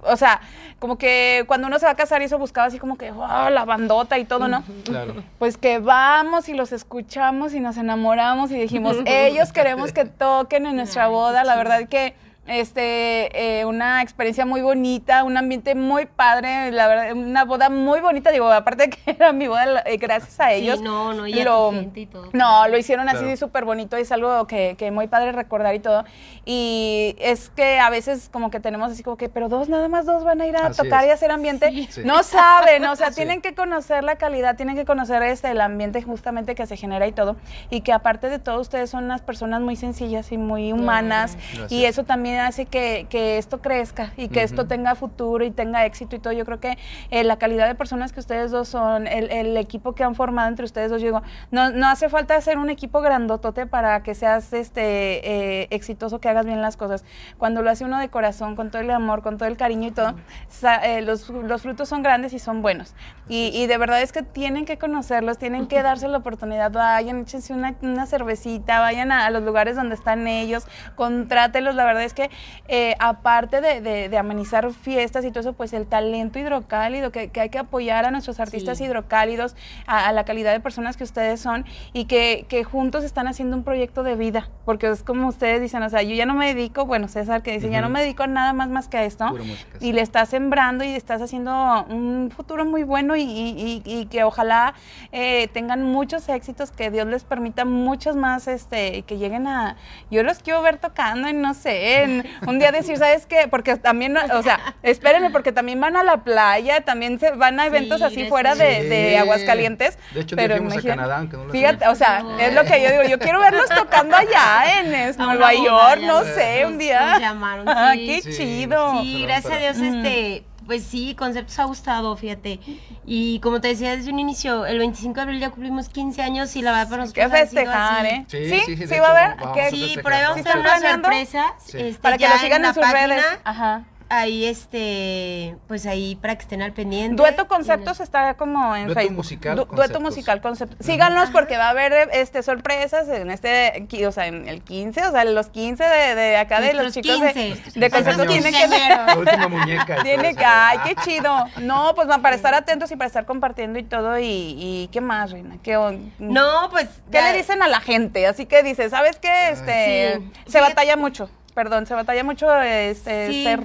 [0.03, 0.39] o sea,
[0.79, 3.49] como que cuando uno se va a casar y eso buscaba así como que, oh,
[3.49, 4.63] la bandota y todo, ¿no?
[4.85, 5.15] Claro.
[5.37, 10.65] Pues que vamos y los escuchamos y nos enamoramos y dijimos, ellos queremos que toquen
[10.65, 11.43] en nuestra boda.
[11.43, 12.15] La verdad que
[12.47, 17.99] este eh, una experiencia muy bonita, un ambiente muy padre, la verdad, una boda muy
[17.99, 18.31] bonita.
[18.31, 20.77] Digo, aparte que era mi boda, eh, gracias a ellos.
[20.79, 22.29] Sí, no, no, y a lo- tu gente y todo.
[22.33, 23.37] No, lo hicieron así Claro.
[23.37, 26.05] súper bonito y es algo que, que muy padre recordar y todo.
[26.45, 30.05] Y es que a veces como que tenemos así como que, pero dos, nada más
[30.05, 31.09] dos van a ir a Así tocar es.
[31.09, 31.69] y hacer ambiente.
[31.71, 31.87] Sí.
[31.89, 32.01] Sí.
[32.05, 33.15] No saben, o sea, Sí.
[33.15, 37.07] tienen que conocer la calidad, tienen que conocer este el ambiente justamente que se genera
[37.07, 37.35] y todo.
[37.69, 41.35] Y que aparte de todo, ustedes son unas personas muy sencillas y muy humanas.
[41.35, 41.71] Gracias.
[41.71, 44.69] Y eso también hace que, que esto crezca y que esto Ujú.
[44.69, 46.33] tenga futuro y tenga éxito y todo.
[46.33, 46.77] Yo creo que
[47.11, 50.47] eh, la calidad de personas que ustedes dos son, el, el equipo que han formado
[50.49, 51.21] entre ustedes dos, yo digo,
[51.51, 56.29] no, no hace falta hacer un equipo grandotote para que seas este eh, exitoso, que
[56.29, 57.03] hagas bien las cosas.
[57.37, 59.91] Cuando lo hace uno de corazón, con todo el amor, con todo el cariño y
[59.91, 60.15] todo,
[60.49, 62.93] sa- eh, los, los frutos son grandes y son buenos.
[63.27, 67.21] Y, y de verdad es que tienen que conocerlos, tienen que darse la oportunidad, vayan,
[67.21, 71.75] échense una, una cervecita, vayan a, a los lugares donde están ellos, contrátelos.
[71.75, 72.24] La verdad es que
[72.67, 77.29] eh, aparte de, de- de amenizar fiestas y todo eso, pues el talento hidrocálido, que,
[77.29, 78.85] que hay que apoyar a nuestros artistas Sí.
[78.85, 79.55] hidrocálidos,
[79.87, 83.55] a, a la calidad de personas que ustedes son y que, que juntos están haciendo
[83.57, 86.47] un proyecto de vida, porque es como ustedes dicen, o sea, yo ya no me
[86.53, 89.03] dedico, bueno, César que dice, ya no me dedico a nada más más que a
[89.05, 89.87] esto, Pura música, sí.
[89.89, 94.05] y le estás sembrando y estás haciendo un futuro muy bueno y, y- y- y
[94.07, 94.73] que ojalá
[95.11, 99.77] eh, tengan muchos éxitos, que Dios les permita muchos más, este, que lleguen a,
[100.11, 102.14] yo los quiero ver tocando en, no sé, en
[102.47, 103.47] un día decir, ¿sabes qué?
[103.49, 107.65] Porque también, o sea, espérenme, porque también van a la playa, también se van a
[107.67, 109.97] eventos Sí, así de fuera de, Aguascalientes.
[110.13, 112.39] De hecho, pero fuimos a imagínate- Canadá, aunque no lo Fíjate, o sea, No.
[112.39, 116.23] es lo que yo digo, yo quiero verlos tocando allá en es, Nueva York, no
[116.23, 117.11] sé, un día.
[117.11, 118.05] nos llamaron, Ah, sí.
[118.05, 118.37] qué Sí.
[118.37, 119.01] chido.
[119.01, 122.59] Sí, gracias a Dios, este, pues sí, Conceptos ha gustado, fíjate.
[123.05, 126.55] Y como te decía desde un inicio, el 25 de abril ya cumplimos 15 años
[126.55, 128.15] y la verdad para nosotros sido festejar, así.
[128.15, 128.25] ¿eh?
[128.27, 129.53] Sí, Sí, sí, sí, va a haber.
[129.53, 129.69] ¿qué?
[129.69, 131.45] Sí, por ahí vamos a ¿Sí hacer unas sorpresas.
[131.65, 131.77] Sí.
[131.79, 133.25] este, Para que ya lo sigan en, la sus página, redes.
[133.43, 133.83] Ajá.
[134.07, 137.15] Ahí, este, pues ahí para que estén al pendiente.
[137.15, 139.15] Dueto Conceptos está como en Dueto Facebook.
[139.17, 139.75] musical Du- Conceptos.
[139.89, 140.85] Dueto Musical Conceptos.
[140.85, 145.11] Síganos porque va a haber este sorpresas en este, o sea, en el 15, o
[145.11, 147.33] sea, los 15 de, de acá de los chicos 15.
[147.33, 148.89] de, Nuestros de Conceptos 15 tienen que.
[148.89, 150.03] La última muñeca.
[150.03, 151.45] Tiene que, ay, qué chido.
[151.61, 154.19] No, pues para estar atentos y para estar compartiendo y todo.
[154.19, 155.57] Y, y qué más, Reina.
[155.63, 156.87] ¿Qué, on- No, pues.
[157.11, 158.27] ¿Qué ya- le dicen a la gente?
[158.27, 159.49] Así que dice, ¿sabes qué?
[159.49, 160.51] Este, Sí.
[160.51, 161.27] se batalla mucho.
[161.55, 163.43] Perdón, se batalla mucho este, Sí.
[163.45, 163.61] ser.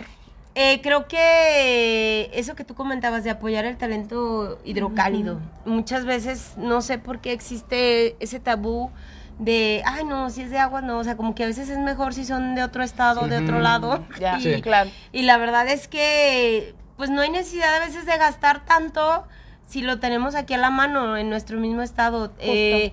[0.62, 6.82] Eh, creo que eso que tú comentabas de apoyar el talento hidrocálido, muchas veces no
[6.82, 8.90] sé por qué existe ese tabú
[9.38, 11.78] de, ay no, si es de agua, no, o sea, como que a veces es
[11.78, 14.04] mejor si son de otro estado, de otro lado.
[14.20, 14.60] Ya, Y, Sí.
[14.60, 14.90] claro.
[15.12, 19.24] y la verdad es que, pues no hay necesidad a veces de gastar tanto
[19.66, 22.34] si lo tenemos aquí a la mano en nuestro mismo estado.
[22.38, 22.92] Eh,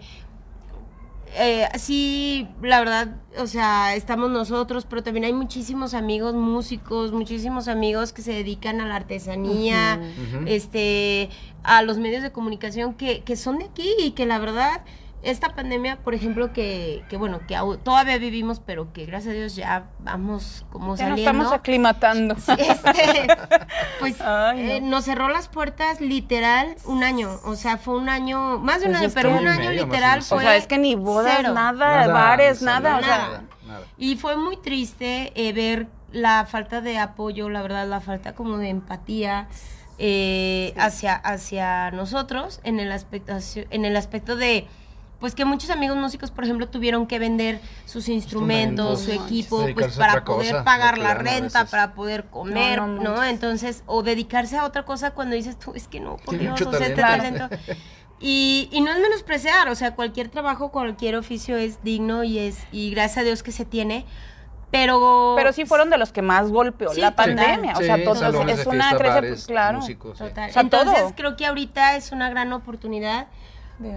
[1.35, 7.67] eh, sí, la verdad, o sea, estamos nosotros, pero también hay muchísimos amigos músicos, muchísimos
[7.67, 9.99] amigos que se dedican a la artesanía,
[10.45, 11.29] este,
[11.63, 14.81] a los medios de comunicación que, que son de aquí y que la verdad,
[15.29, 19.55] esta pandemia, por ejemplo, que, que bueno, que todavía vivimos, pero que gracias a Dios
[19.55, 21.31] ya vamos como Ya nos saliendo.
[21.31, 22.35] estamos aclimatando.
[22.57, 23.27] Este,
[23.99, 24.71] pues Ay, no.
[24.73, 27.39] eh, nos cerró las puertas literal un año.
[27.43, 29.71] O sea, fue un año, más de un Pues año, es pero un Año año
[29.71, 30.31] literal menos.
[30.31, 30.43] O fue.
[30.43, 31.53] sea, es que ni bodas, cero.
[31.53, 32.97] nada, bares, nada.
[32.97, 33.43] O sea, nada.
[33.67, 33.83] nada.
[33.97, 38.57] Y fue muy triste eh, ver la falta de apoyo, la verdad, la falta como
[38.57, 39.47] de empatía
[39.99, 43.33] eh, hacia, hacia nosotros en el aspecto,
[43.71, 44.67] en el aspecto de
[45.19, 49.97] pues que muchos amigos músicos, por ejemplo, tuvieron que vender sus instrumentos, su equipo, pues
[49.97, 53.01] para poder cosa, pagar la renta, para poder comer, No, ¿no?
[53.03, 53.34] no manches.
[53.34, 56.71] Entonces, o dedicarse a otra cosa cuando dices tú, es que no, por Dios, o
[56.71, 57.49] sea, este talento.
[58.19, 62.58] Y, y no es menospreciar, o sea, cualquier trabajo, cualquier oficio es digno y es,
[62.71, 64.06] y gracias a Dios que se tiene,
[64.71, 65.34] pero...
[65.38, 67.73] Pero sí fueron de los que más golpeó Sí, la pandemia.
[67.77, 68.15] o sea, todo,
[68.47, 69.80] es de una crece- claro.
[69.80, 70.23] músicos, sí.
[70.25, 70.49] Total.
[70.49, 71.13] O sea, Entonces todo.
[71.15, 73.27] creo que ahorita es una gran oportunidad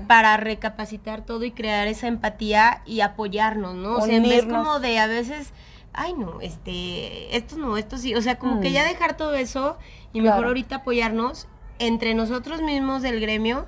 [0.06, 3.96] Para recapacitar todo y crear esa empatía y apoyarnos, ¿no?
[3.96, 5.52] O sea, en vez como de a veces,
[5.92, 8.72] ay no, este, esto no, esto sí, o sea, como que Mm.
[8.72, 9.78] ya dejar todo eso
[10.12, 13.66] y mejor ahorita apoyarnos entre nosotros mismos del gremio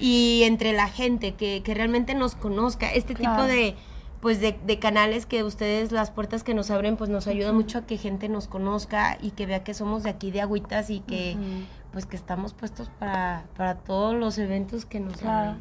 [0.00, 2.92] y entre la gente que, que realmente nos conozca.
[2.92, 3.76] Este tipo de
[4.20, 7.76] pues de, de canales que ustedes, las puertas que nos abren, pues nos ayuda mucho
[7.76, 11.00] a que gente nos conozca y que vea que somos de aquí de Agüitas y
[11.00, 11.36] que.
[11.94, 15.54] Pues que estamos puestos para, para todos los eventos que nos Claro.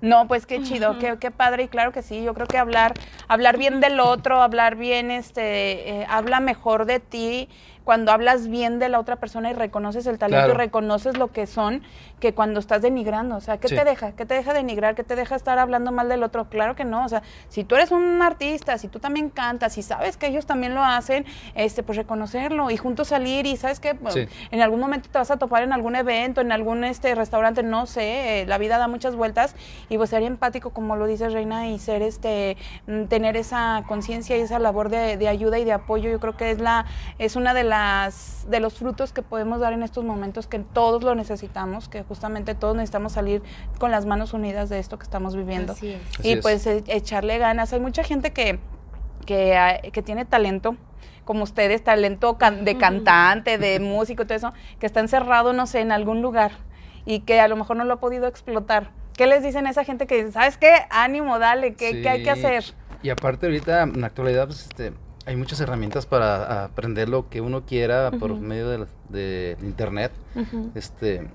[0.00, 2.94] No, pues qué chido, qué, qué padre y claro que sí, yo creo que hablar,
[3.28, 7.48] hablar bien del otro, hablar bien, este, eh, habla mejor de ti
[7.84, 10.54] cuando hablas bien de la otra persona y reconoces el talento Claro.
[10.54, 11.82] y reconoces lo que son,
[12.20, 13.74] que cuando estás denigrando, o sea, ¿qué Sí.
[13.76, 14.12] te deja?
[14.12, 14.94] ¿Qué te deja denigrar?
[14.94, 16.44] ¿Qué te deja estar hablando mal del otro?
[16.48, 19.82] Claro que no, o sea, si tú eres un artista, si tú también cantas, si
[19.82, 23.96] sabes que ellos también lo hacen, este, pues reconocerlo y juntos salir y sabes que
[24.10, 24.28] Sí.
[24.50, 27.86] en algún momento te vas a topar en algún evento, en algún este restaurante, no
[27.86, 29.56] sé, eh, la vida da muchas vueltas
[29.88, 34.36] y pues ser empático, como lo dice Reina, y ser este, mm, tener esa conciencia
[34.36, 36.86] y esa labor de, de ayuda y de apoyo, yo creo que es la,
[37.18, 37.71] es una de las,
[38.48, 42.54] de los frutos que podemos dar en estos momentos que todos lo necesitamos, que justamente
[42.54, 43.42] todos necesitamos salir
[43.78, 45.72] con las manos unidas de esto que estamos viviendo.
[45.72, 46.00] Así es.
[46.18, 46.40] Así y es.
[46.40, 47.72] pues e- echarle ganas.
[47.72, 48.58] Hay mucha gente que,
[49.26, 50.76] que, ah, que tiene talento,
[51.24, 55.80] como ustedes, talento can- de cantante, de músico, todo eso, que está encerrado, no sé,
[55.80, 56.52] en algún lugar
[57.04, 58.90] y que a lo mejor no lo ha podido explotar.
[59.16, 60.72] ¿Qué les dicen a esa gente que dice, sabes qué?
[60.90, 62.40] Ánimo, dale, ¿qué, qué hay que Sí.
[62.44, 62.64] hacer?
[63.02, 64.92] Y aparte ahorita, en la actualidad, pues, este,
[65.26, 68.40] hay muchas herramientas para aprender lo que uno quiera por Ujú.
[68.40, 70.12] medio de, de internet.
[70.34, 70.70] Ujú.
[70.74, 71.28] Este,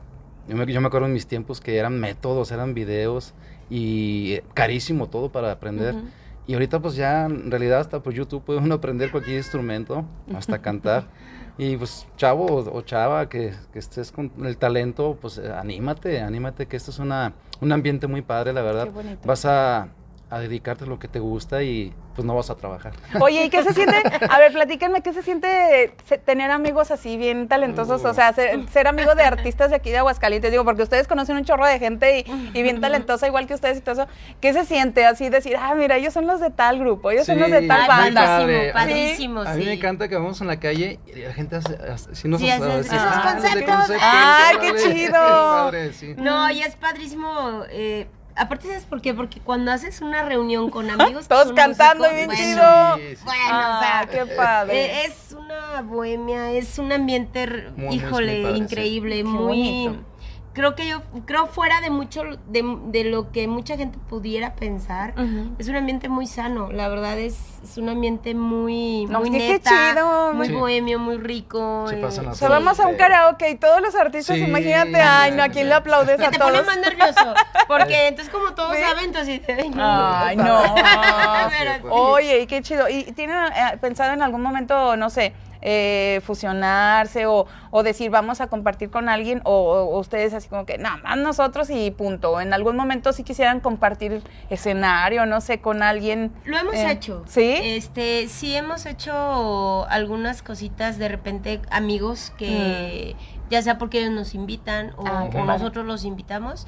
[0.47, 3.33] yo me, yo me acuerdo en mis tiempos que eran métodos, eran videos
[3.69, 5.95] y eh, carísimo todo para aprender.
[5.95, 6.05] Ujú.
[6.47, 10.59] Y ahorita pues ya en realidad hasta por YouTube puede uno aprender cualquier instrumento, hasta
[10.61, 11.05] cantar.
[11.57, 16.21] Y pues chavo o, o chava que, que estés con el talento, pues eh, anímate,
[16.21, 18.85] anímate que esto es una, un ambiente muy padre, la verdad.
[18.85, 19.19] Qué bonito.
[19.25, 19.89] Vas a,
[20.29, 22.91] a dedicarte a lo que te gusta y pues no vas a trabajar.
[23.21, 23.95] Oye, ¿y qué se siente?
[24.29, 25.93] A ver, platíquenme, ¿qué se siente
[26.25, 28.03] tener amigos así bien talentosos?
[28.03, 30.51] O sea, ser, ser amigo de artistas de aquí de Aguascalientes.
[30.51, 33.77] Digo, porque ustedes conocen un chorro de gente y, y bien talentosa, igual que ustedes
[33.77, 34.07] y todo eso.
[34.41, 37.39] ¿Qué se siente así decir, ah, mira, ellos son los de tal grupo, ellos son
[37.39, 38.21] los de Sí, tal banda?
[38.25, 38.71] padre.
[38.73, 39.77] padrísimo, padrísimo, A mí me sí.
[39.77, 42.63] encanta que vamos en la calle y la gente hace, hace- sí nos Sí, hace-
[42.65, 43.97] hace- esos "Ah, conceptos".
[44.01, 44.93] ¡Ay, qué órale".
[44.95, 45.11] chido!
[45.13, 46.15] Padre, sí.
[46.17, 47.63] No, y es padrísimo.
[47.69, 49.13] eh, aparte, ¿sabes por qué?
[49.13, 51.27] Porque cuando haces una reunión con amigos.
[51.27, 53.09] Todos cantando músicos, y bien bueno, chido.
[53.09, 53.21] Sí, sí.
[53.25, 54.85] Bueno, Ah, o sea, qué padre.
[54.85, 58.63] eh, es una bohemia, es un ambiente, Muy, híjole, muy padre, sí.
[58.63, 59.87] increíble, Qué muy...
[59.87, 60.03] bonito.
[60.57, 65.13] Creo que yo, creo fuera de mucho, de, de lo que mucha gente pudiera pensar,
[65.59, 69.69] es un ambiente muy sano, la verdad es, es un ambiente muy, No, muy neta,
[69.91, 70.33] chido.
[70.33, 70.53] muy Sí.
[70.53, 71.85] bohemio, muy rico.
[71.87, 74.43] Se eh, pasan las O sea, vamos a un karaoke y todos los artistas, Sí,
[74.45, 76.65] imagínate, ay, no, ¿a quién le aplaudes que a te pone todos?
[76.65, 77.35] más nervioso,
[77.67, 78.81] porque entonces como todos ¿Sí?
[78.81, 79.83] saben, entonces, ay, no.
[79.85, 80.63] Ay, no.
[81.51, 81.87] Pero sí.
[81.91, 82.89] Oye, y qué chido.
[82.89, 88.41] ¿Y tienen eh, pensado en algún momento, no sé, eh, fusionarse o, o decir vamos
[88.41, 92.39] a compartir con alguien o, o ustedes así como que nada más nosotros y punto?
[92.41, 96.31] En algún momento si quisieran compartir escenario, no sé, con alguien.
[96.45, 97.23] Lo hemos eh, hecho.
[97.27, 97.55] ¿Sí?
[97.63, 103.15] Este, sí hemos hecho algunas cositas de repente amigos que
[103.49, 105.07] ya sea porque ellos nos invitan o, Mm.
[105.07, 106.67] Ah, o nosotros los invitamos.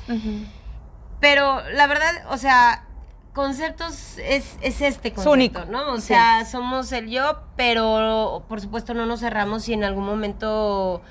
[1.19, 2.85] Pero la verdad, o sea,
[3.33, 5.65] conceptos es, es este concepto, único.
[5.65, 5.93] ¿no?
[5.93, 6.07] O Sí.
[6.07, 11.01] sea, somos el yo, pero por supuesto no nos cerramos si en algún momento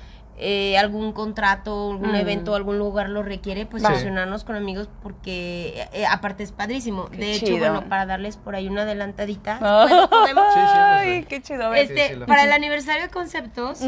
[0.41, 2.15] eh, algún contrato, algún Mm.
[2.15, 3.89] evento, algún lugar lo requiere, pues Sí.
[3.91, 7.09] fusionarnos con amigos porque eh, aparte es padrísimo.
[7.09, 10.77] Qué de hecho, bueno, para darles por ahí una adelantadita, Ay, bueno, podemos- Sí, sí,
[10.77, 11.65] Ay, qué chido.
[11.65, 11.91] a ver.
[11.91, 13.81] este, para el aniversario de conceptos.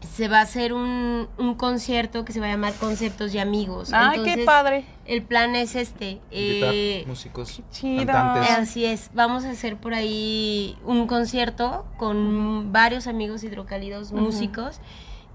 [0.00, 3.90] Se va a hacer un, un concierto que se va a llamar Conceptos y Amigos.
[3.92, 4.84] Ay, qué padre.
[5.06, 6.20] El plan es este.
[6.30, 8.06] Eh, músicos, chido.
[8.06, 8.50] cantantes.
[8.50, 14.80] Así es, vamos a hacer por ahí un concierto con varios amigos hidrocálidos, músicos.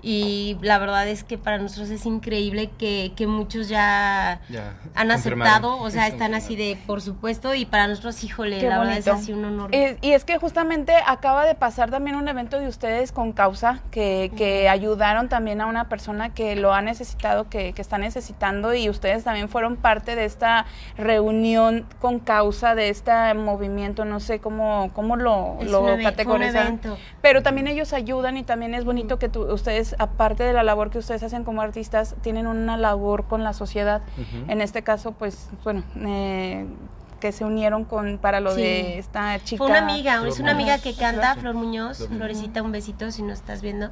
[0.06, 5.12] Y la verdad es que para nosotros es increíble que, que muchos ya, Ya, han
[5.12, 8.92] aceptado, o sea, están así de, por supuesto, y para nosotros, híjole, Qué la verdad
[8.96, 9.12] bonito.
[9.14, 9.72] es así un honor.
[9.74, 14.32] Y es que justamente acaba de pasar también un evento de ustedes con causa, que,
[14.36, 18.90] que ayudaron también a una persona que lo ha necesitado, que, que está necesitando, y
[18.90, 20.66] ustedes también fueron parte de esta
[20.98, 26.82] reunión con causa, de este movimiento, no sé cómo, cómo lo, Es lo categorizan.
[27.22, 30.90] Pero también ellos ayudan y también es bonito que tú- ustedes, aparte de la labor
[30.90, 34.02] que ustedes hacen como artistas, tienen una labor con la sociedad.
[34.48, 36.66] En este caso, pues, bueno, eh,
[37.20, 38.62] que se unieron con para lo Sí.
[38.62, 39.58] de esta chica.
[39.58, 41.36] Fue una amiga, Flor es una amiga que canta.
[41.36, 42.18] Flor Muñoz, Flor Muñoz.
[42.20, 43.92] Florecita, un besito si nos estás viendo,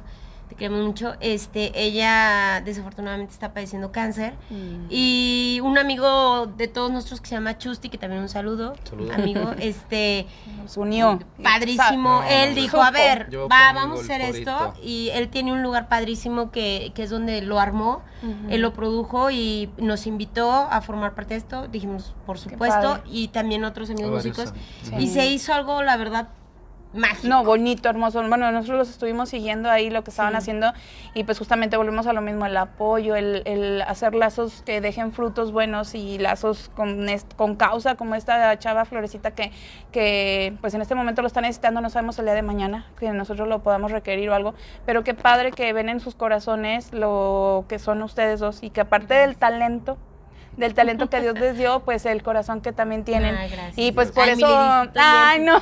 [0.52, 1.14] te queremos mucho.
[1.20, 4.86] Este, ella desafortunadamente está padeciendo cáncer Mm.
[4.90, 9.12] y un amigo de todos nosotros que se llama Chusti, que también un saludo, Saludo.
[9.14, 10.26] amigo, este,
[10.62, 11.18] Nos unió.
[11.42, 12.20] padrísimo.
[12.20, 12.82] No, él no, dijo, supo.
[12.82, 14.74] a ver, Yo va, vamos a hacer esto.
[14.82, 18.02] Y él tiene un lugar padrísimo que, que es donde lo armó.
[18.50, 21.66] Él lo produjo y nos invitó a formar parte de esto.
[21.66, 23.00] Dijimos, por supuesto.
[23.06, 24.52] Y también otros amigos músicos.
[24.82, 24.94] sí.
[24.98, 26.28] Y se hizo algo, la verdad,
[26.92, 27.28] mágico.
[27.28, 28.22] No, bonito, hermoso.
[28.28, 30.38] Bueno, nosotros los estuvimos siguiendo ahí lo que estaban Sí.
[30.38, 30.72] haciendo
[31.14, 35.12] y pues justamente volvemos a lo mismo, el apoyo, el, el hacer lazos que dejen
[35.12, 39.52] frutos buenos y lazos con, con causa, como esta chava florecita que,
[39.92, 43.10] que pues en este momento lo está necesitando, no sabemos el día de mañana, que
[43.10, 44.54] nosotros lo podamos requerir o algo,
[44.86, 48.80] pero qué padre que ven en sus corazones lo que son ustedes dos y que
[48.80, 49.98] aparte del talento,
[50.56, 53.34] del talento que Dios les dio, pues el corazón que también tienen.
[53.34, 53.78] Ay, gracias.
[53.78, 54.46] y pues por Ay, eso,
[54.96, 55.60] ay no.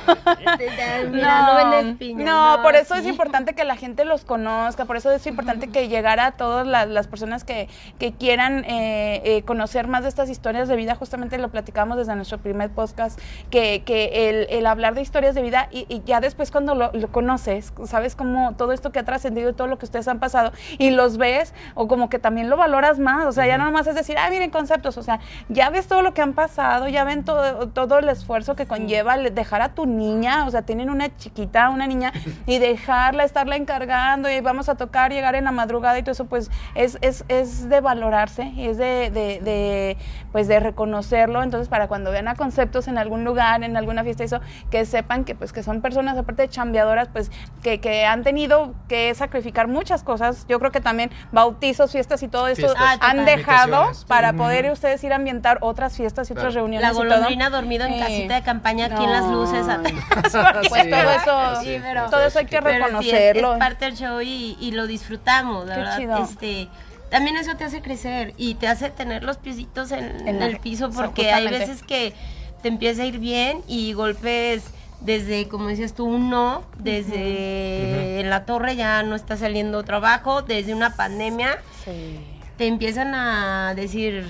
[1.11, 2.25] Mira, no, piña.
[2.25, 3.09] no, por eso es sí.
[3.09, 6.87] importante que la gente los conozca, por eso es importante que llegara a todas las,
[6.87, 11.37] las personas que, que quieran eh, eh, conocer más de estas historias de vida, justamente
[11.37, 15.67] lo platicamos desde nuestro primer podcast, que, que el, el hablar de historias de vida
[15.71, 19.49] y, y ya después cuando lo, lo conoces, sabes cómo todo esto que ha trascendido
[19.49, 22.57] y todo lo que ustedes han pasado y los ves o como que también lo
[22.57, 24.49] valoras más, o sea, ya no nomás es decir, ah, miren
[24.83, 28.55] o sea, ya ves todo lo que han pasado, ya ven todo, todo el esfuerzo
[28.55, 32.11] que conlleva dejar a tu niña, o sea, tienen una chiquita, una niña,
[32.45, 36.25] y dejarla, estarla encargando, y vamos a tocar, llegar en la madrugada y todo eso,
[36.25, 39.97] pues es, es, es de valorarse y es de, de, de,
[40.31, 41.43] pues de reconocerlo.
[41.43, 45.23] Entonces, para cuando vean a conceptos en algún lugar, en alguna fiesta, eso, que sepan
[45.23, 47.31] que pues que son personas, aparte de chambeadoras, pues
[47.63, 50.45] que, que han tenido que sacrificar muchas cosas.
[50.47, 52.47] Yo creo que también bautizos, fiestas y todo.
[52.77, 53.25] Ah, han total.
[53.25, 54.37] dejado para Ujú.
[54.73, 56.61] Ustedes ir a ambientar otras fiestas y otras Claro.
[56.61, 56.87] reuniones.
[56.87, 57.99] La golondrina dormido en Sí.
[57.99, 59.67] casita de campaña aquí en las luces.
[59.67, 59.93] Atrás.
[60.69, 63.53] Pues todo eso, Sí, pero- todo eso hay que sí, es- reconocerlo.
[63.53, 65.97] es, parte del show y, y lo disfrutamos, la Qué verdad.
[65.97, 66.23] chido.
[66.23, 66.67] Este,
[67.09, 70.59] también eso te hace crecer y te hace tener los piecitos en, En la- el
[70.59, 72.13] piso o sea, porque hay veces que
[72.61, 74.63] te empieza a ir bien y golpes
[75.01, 80.41] desde, como decías tú, un no, desde en la torre ya no está saliendo trabajo,
[80.41, 82.19] desde una pandemia Sí.
[82.57, 84.29] te empiezan a decir...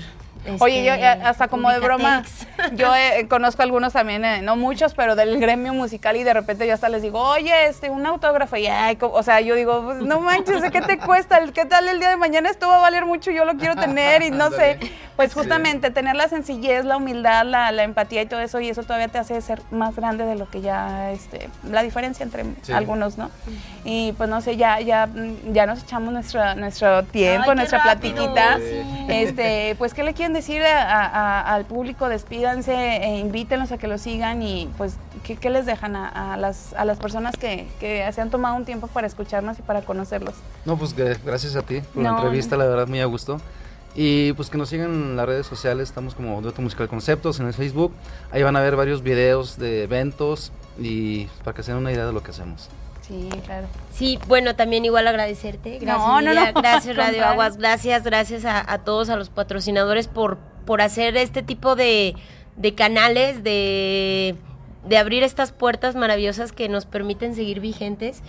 [0.58, 2.22] Oye, yo este, eh, hasta como de broma,
[2.72, 6.66] yo eh, conozco algunos también, eh, no muchos, pero del gremio musical y de repente
[6.66, 9.98] yo hasta les digo, oye, este, un autógrafo y ay, o sea, yo digo, pues,
[9.98, 11.40] no manches, ¿qué te cuesta?
[11.52, 13.30] ¿Qué tal el día de mañana esto va a valer mucho?
[13.30, 14.78] Yo lo quiero tener y no sé,
[15.16, 18.82] pues justamente tener la sencillez, la humildad, la, la empatía y todo eso y eso
[18.82, 22.72] todavía te hace ser más grande de lo que ya, este, la diferencia entre Sí.
[22.72, 23.30] algunos, ¿no?
[23.84, 25.08] Y pues no sé, ya, ya,
[25.52, 28.58] ya nos echamos nuestra, nuestro tiempo, Ay, nuestra rápido, platiquita.
[28.58, 29.06] sí.
[29.08, 32.08] Este, pues, ¿qué le quieren decir a- a- al público?
[32.08, 36.36] Despídanse, e invítenlos a que lo sigan y, pues, ¿qué, qué les dejan a, a
[36.36, 39.82] las, a las personas que, que se han tomado un tiempo para escucharnos y para
[39.82, 40.34] conocerlos?
[40.64, 43.40] No, pues gra- gracias a ti por la entrevista, la verdad, muy a gusto.
[43.94, 47.46] Y pues que nos sigan en las redes sociales, estamos como Dueto Musical Conceptos en
[47.46, 47.92] el Facebook.
[48.30, 52.06] Ahí van a ver varios videos de eventos y para que se den una idea
[52.06, 52.70] de lo que hacemos.
[53.06, 53.66] Sí, claro.
[53.92, 55.78] Sí, bueno, también igual agradecerte.
[55.78, 57.24] Gracias, No, no, no, gracias Radio.
[57.26, 62.14] Aguas, gracias, gracias a, a todos, a los patrocinadores por, por hacer este tipo de,
[62.56, 64.36] de canales, de,
[64.86, 68.22] de abrir estas puertas maravillosas que nos permiten seguir vigentes.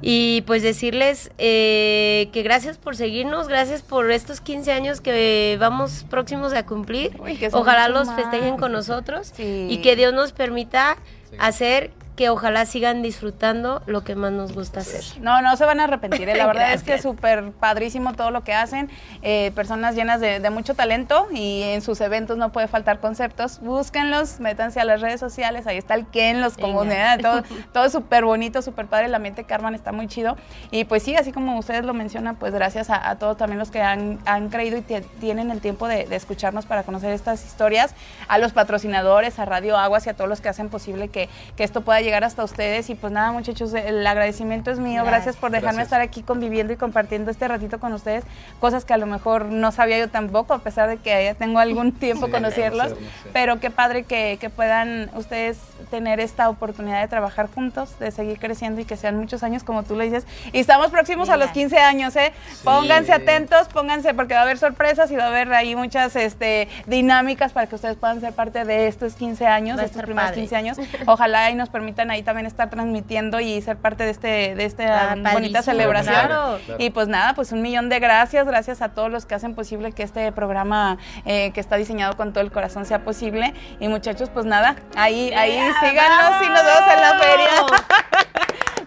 [0.00, 6.04] Y pues decirles eh, que gracias por seguirnos, gracias por estos 15 años que vamos
[6.08, 7.16] próximos a cumplir.
[7.20, 8.16] Uy, Ojalá los más.
[8.20, 9.66] festejen con nosotros Sí.
[9.68, 10.96] y que Dios nos permita
[11.30, 11.36] Sí.
[11.40, 15.02] hacer que ojalá sigan disfrutando lo que más nos gusta hacer.
[15.20, 16.28] No, no se van a arrepentir.
[16.28, 16.36] ¿eh?
[16.36, 18.88] La verdad es que es súper padrísimo todo lo que hacen.
[19.22, 23.58] Eh, personas llenas de, mucho talento y en sus eventos no puede faltar conceptos.
[23.60, 25.66] Búsquenlos, métanse a las redes sociales.
[25.66, 27.42] Ahí está el Ken, los comunidades, todo,
[27.72, 29.08] todo súper bonito, súper padre.
[29.08, 30.36] La mente Carmen está muy chido.
[30.70, 33.82] Y pues sí, así como ustedes lo mencionan, pues gracias a, todos también los que
[33.82, 34.18] han,
[34.50, 37.94] creído y tienen el tiempo de, escucharnos para conocer estas historias,
[38.28, 41.64] a los patrocinadores, a Radio Aguas y a todos los que hacen posible que, que
[41.64, 42.88] esto pueda llegar hasta ustedes.
[42.90, 45.04] Y pues nada, muchachos, el agradecimiento es mío.
[45.04, 48.24] Gracias, por dejarme estar aquí conviviendo y compartiendo este ratito con ustedes.
[48.60, 51.58] Cosas que a lo mejor no sabía yo tampoco, a pesar de que ya tengo
[51.58, 52.94] algún tiempo conocerlos.
[53.32, 55.58] Pero qué padre que, que, puedan ustedes
[55.90, 59.82] tener esta oportunidad de trabajar juntos, de seguir creciendo y que sean muchos años, como
[59.82, 60.26] tú lo dices.
[60.52, 62.32] Y estamos próximos a los 15 años, ¿eh?
[62.62, 66.68] Pónganse atentos, pónganse, porque va a haber sorpresas y va a haber ahí muchas este,
[66.86, 70.56] dinámicas para que ustedes puedan ser parte de estos 15 años, de estos primeros 15
[70.56, 70.78] años.
[71.06, 75.12] Ojalá y nos permitan ahí también estar transmitiendo y ser parte de este de esta
[75.12, 76.30] ah, bonita celebración.
[76.78, 79.92] Y pues nada, pues un millón de gracias, gracias a todos los que hacen posible
[79.92, 83.54] que este programa eh, que está diseñado con todo el corazón sea posible.
[83.80, 87.50] Y muchachos, pues nada, ahí, ahí síganos y nos vemos en la feria.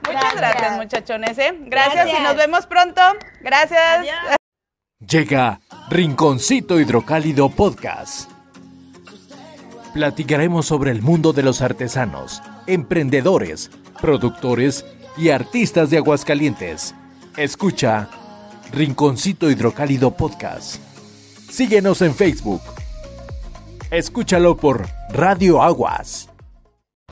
[0.13, 1.37] Muchas gracias, muchachones.
[1.37, 1.53] ¿eh?
[1.65, 3.01] Gracias, y nos vemos pronto.
[3.41, 4.07] Gracias.
[4.99, 8.31] Llega Rinconcito Hidrocálido Podcast.
[9.93, 14.85] Platicaremos sobre el mundo de los artesanos, emprendedores, productores
[15.17, 16.93] y artistas de Aguascalientes.
[17.35, 18.09] Escucha
[18.71, 20.81] Rinconcito Hidrocálido Podcast.
[21.49, 22.61] Síguenos en Facebook.
[23.89, 26.29] Escúchalo por Radio Aguas.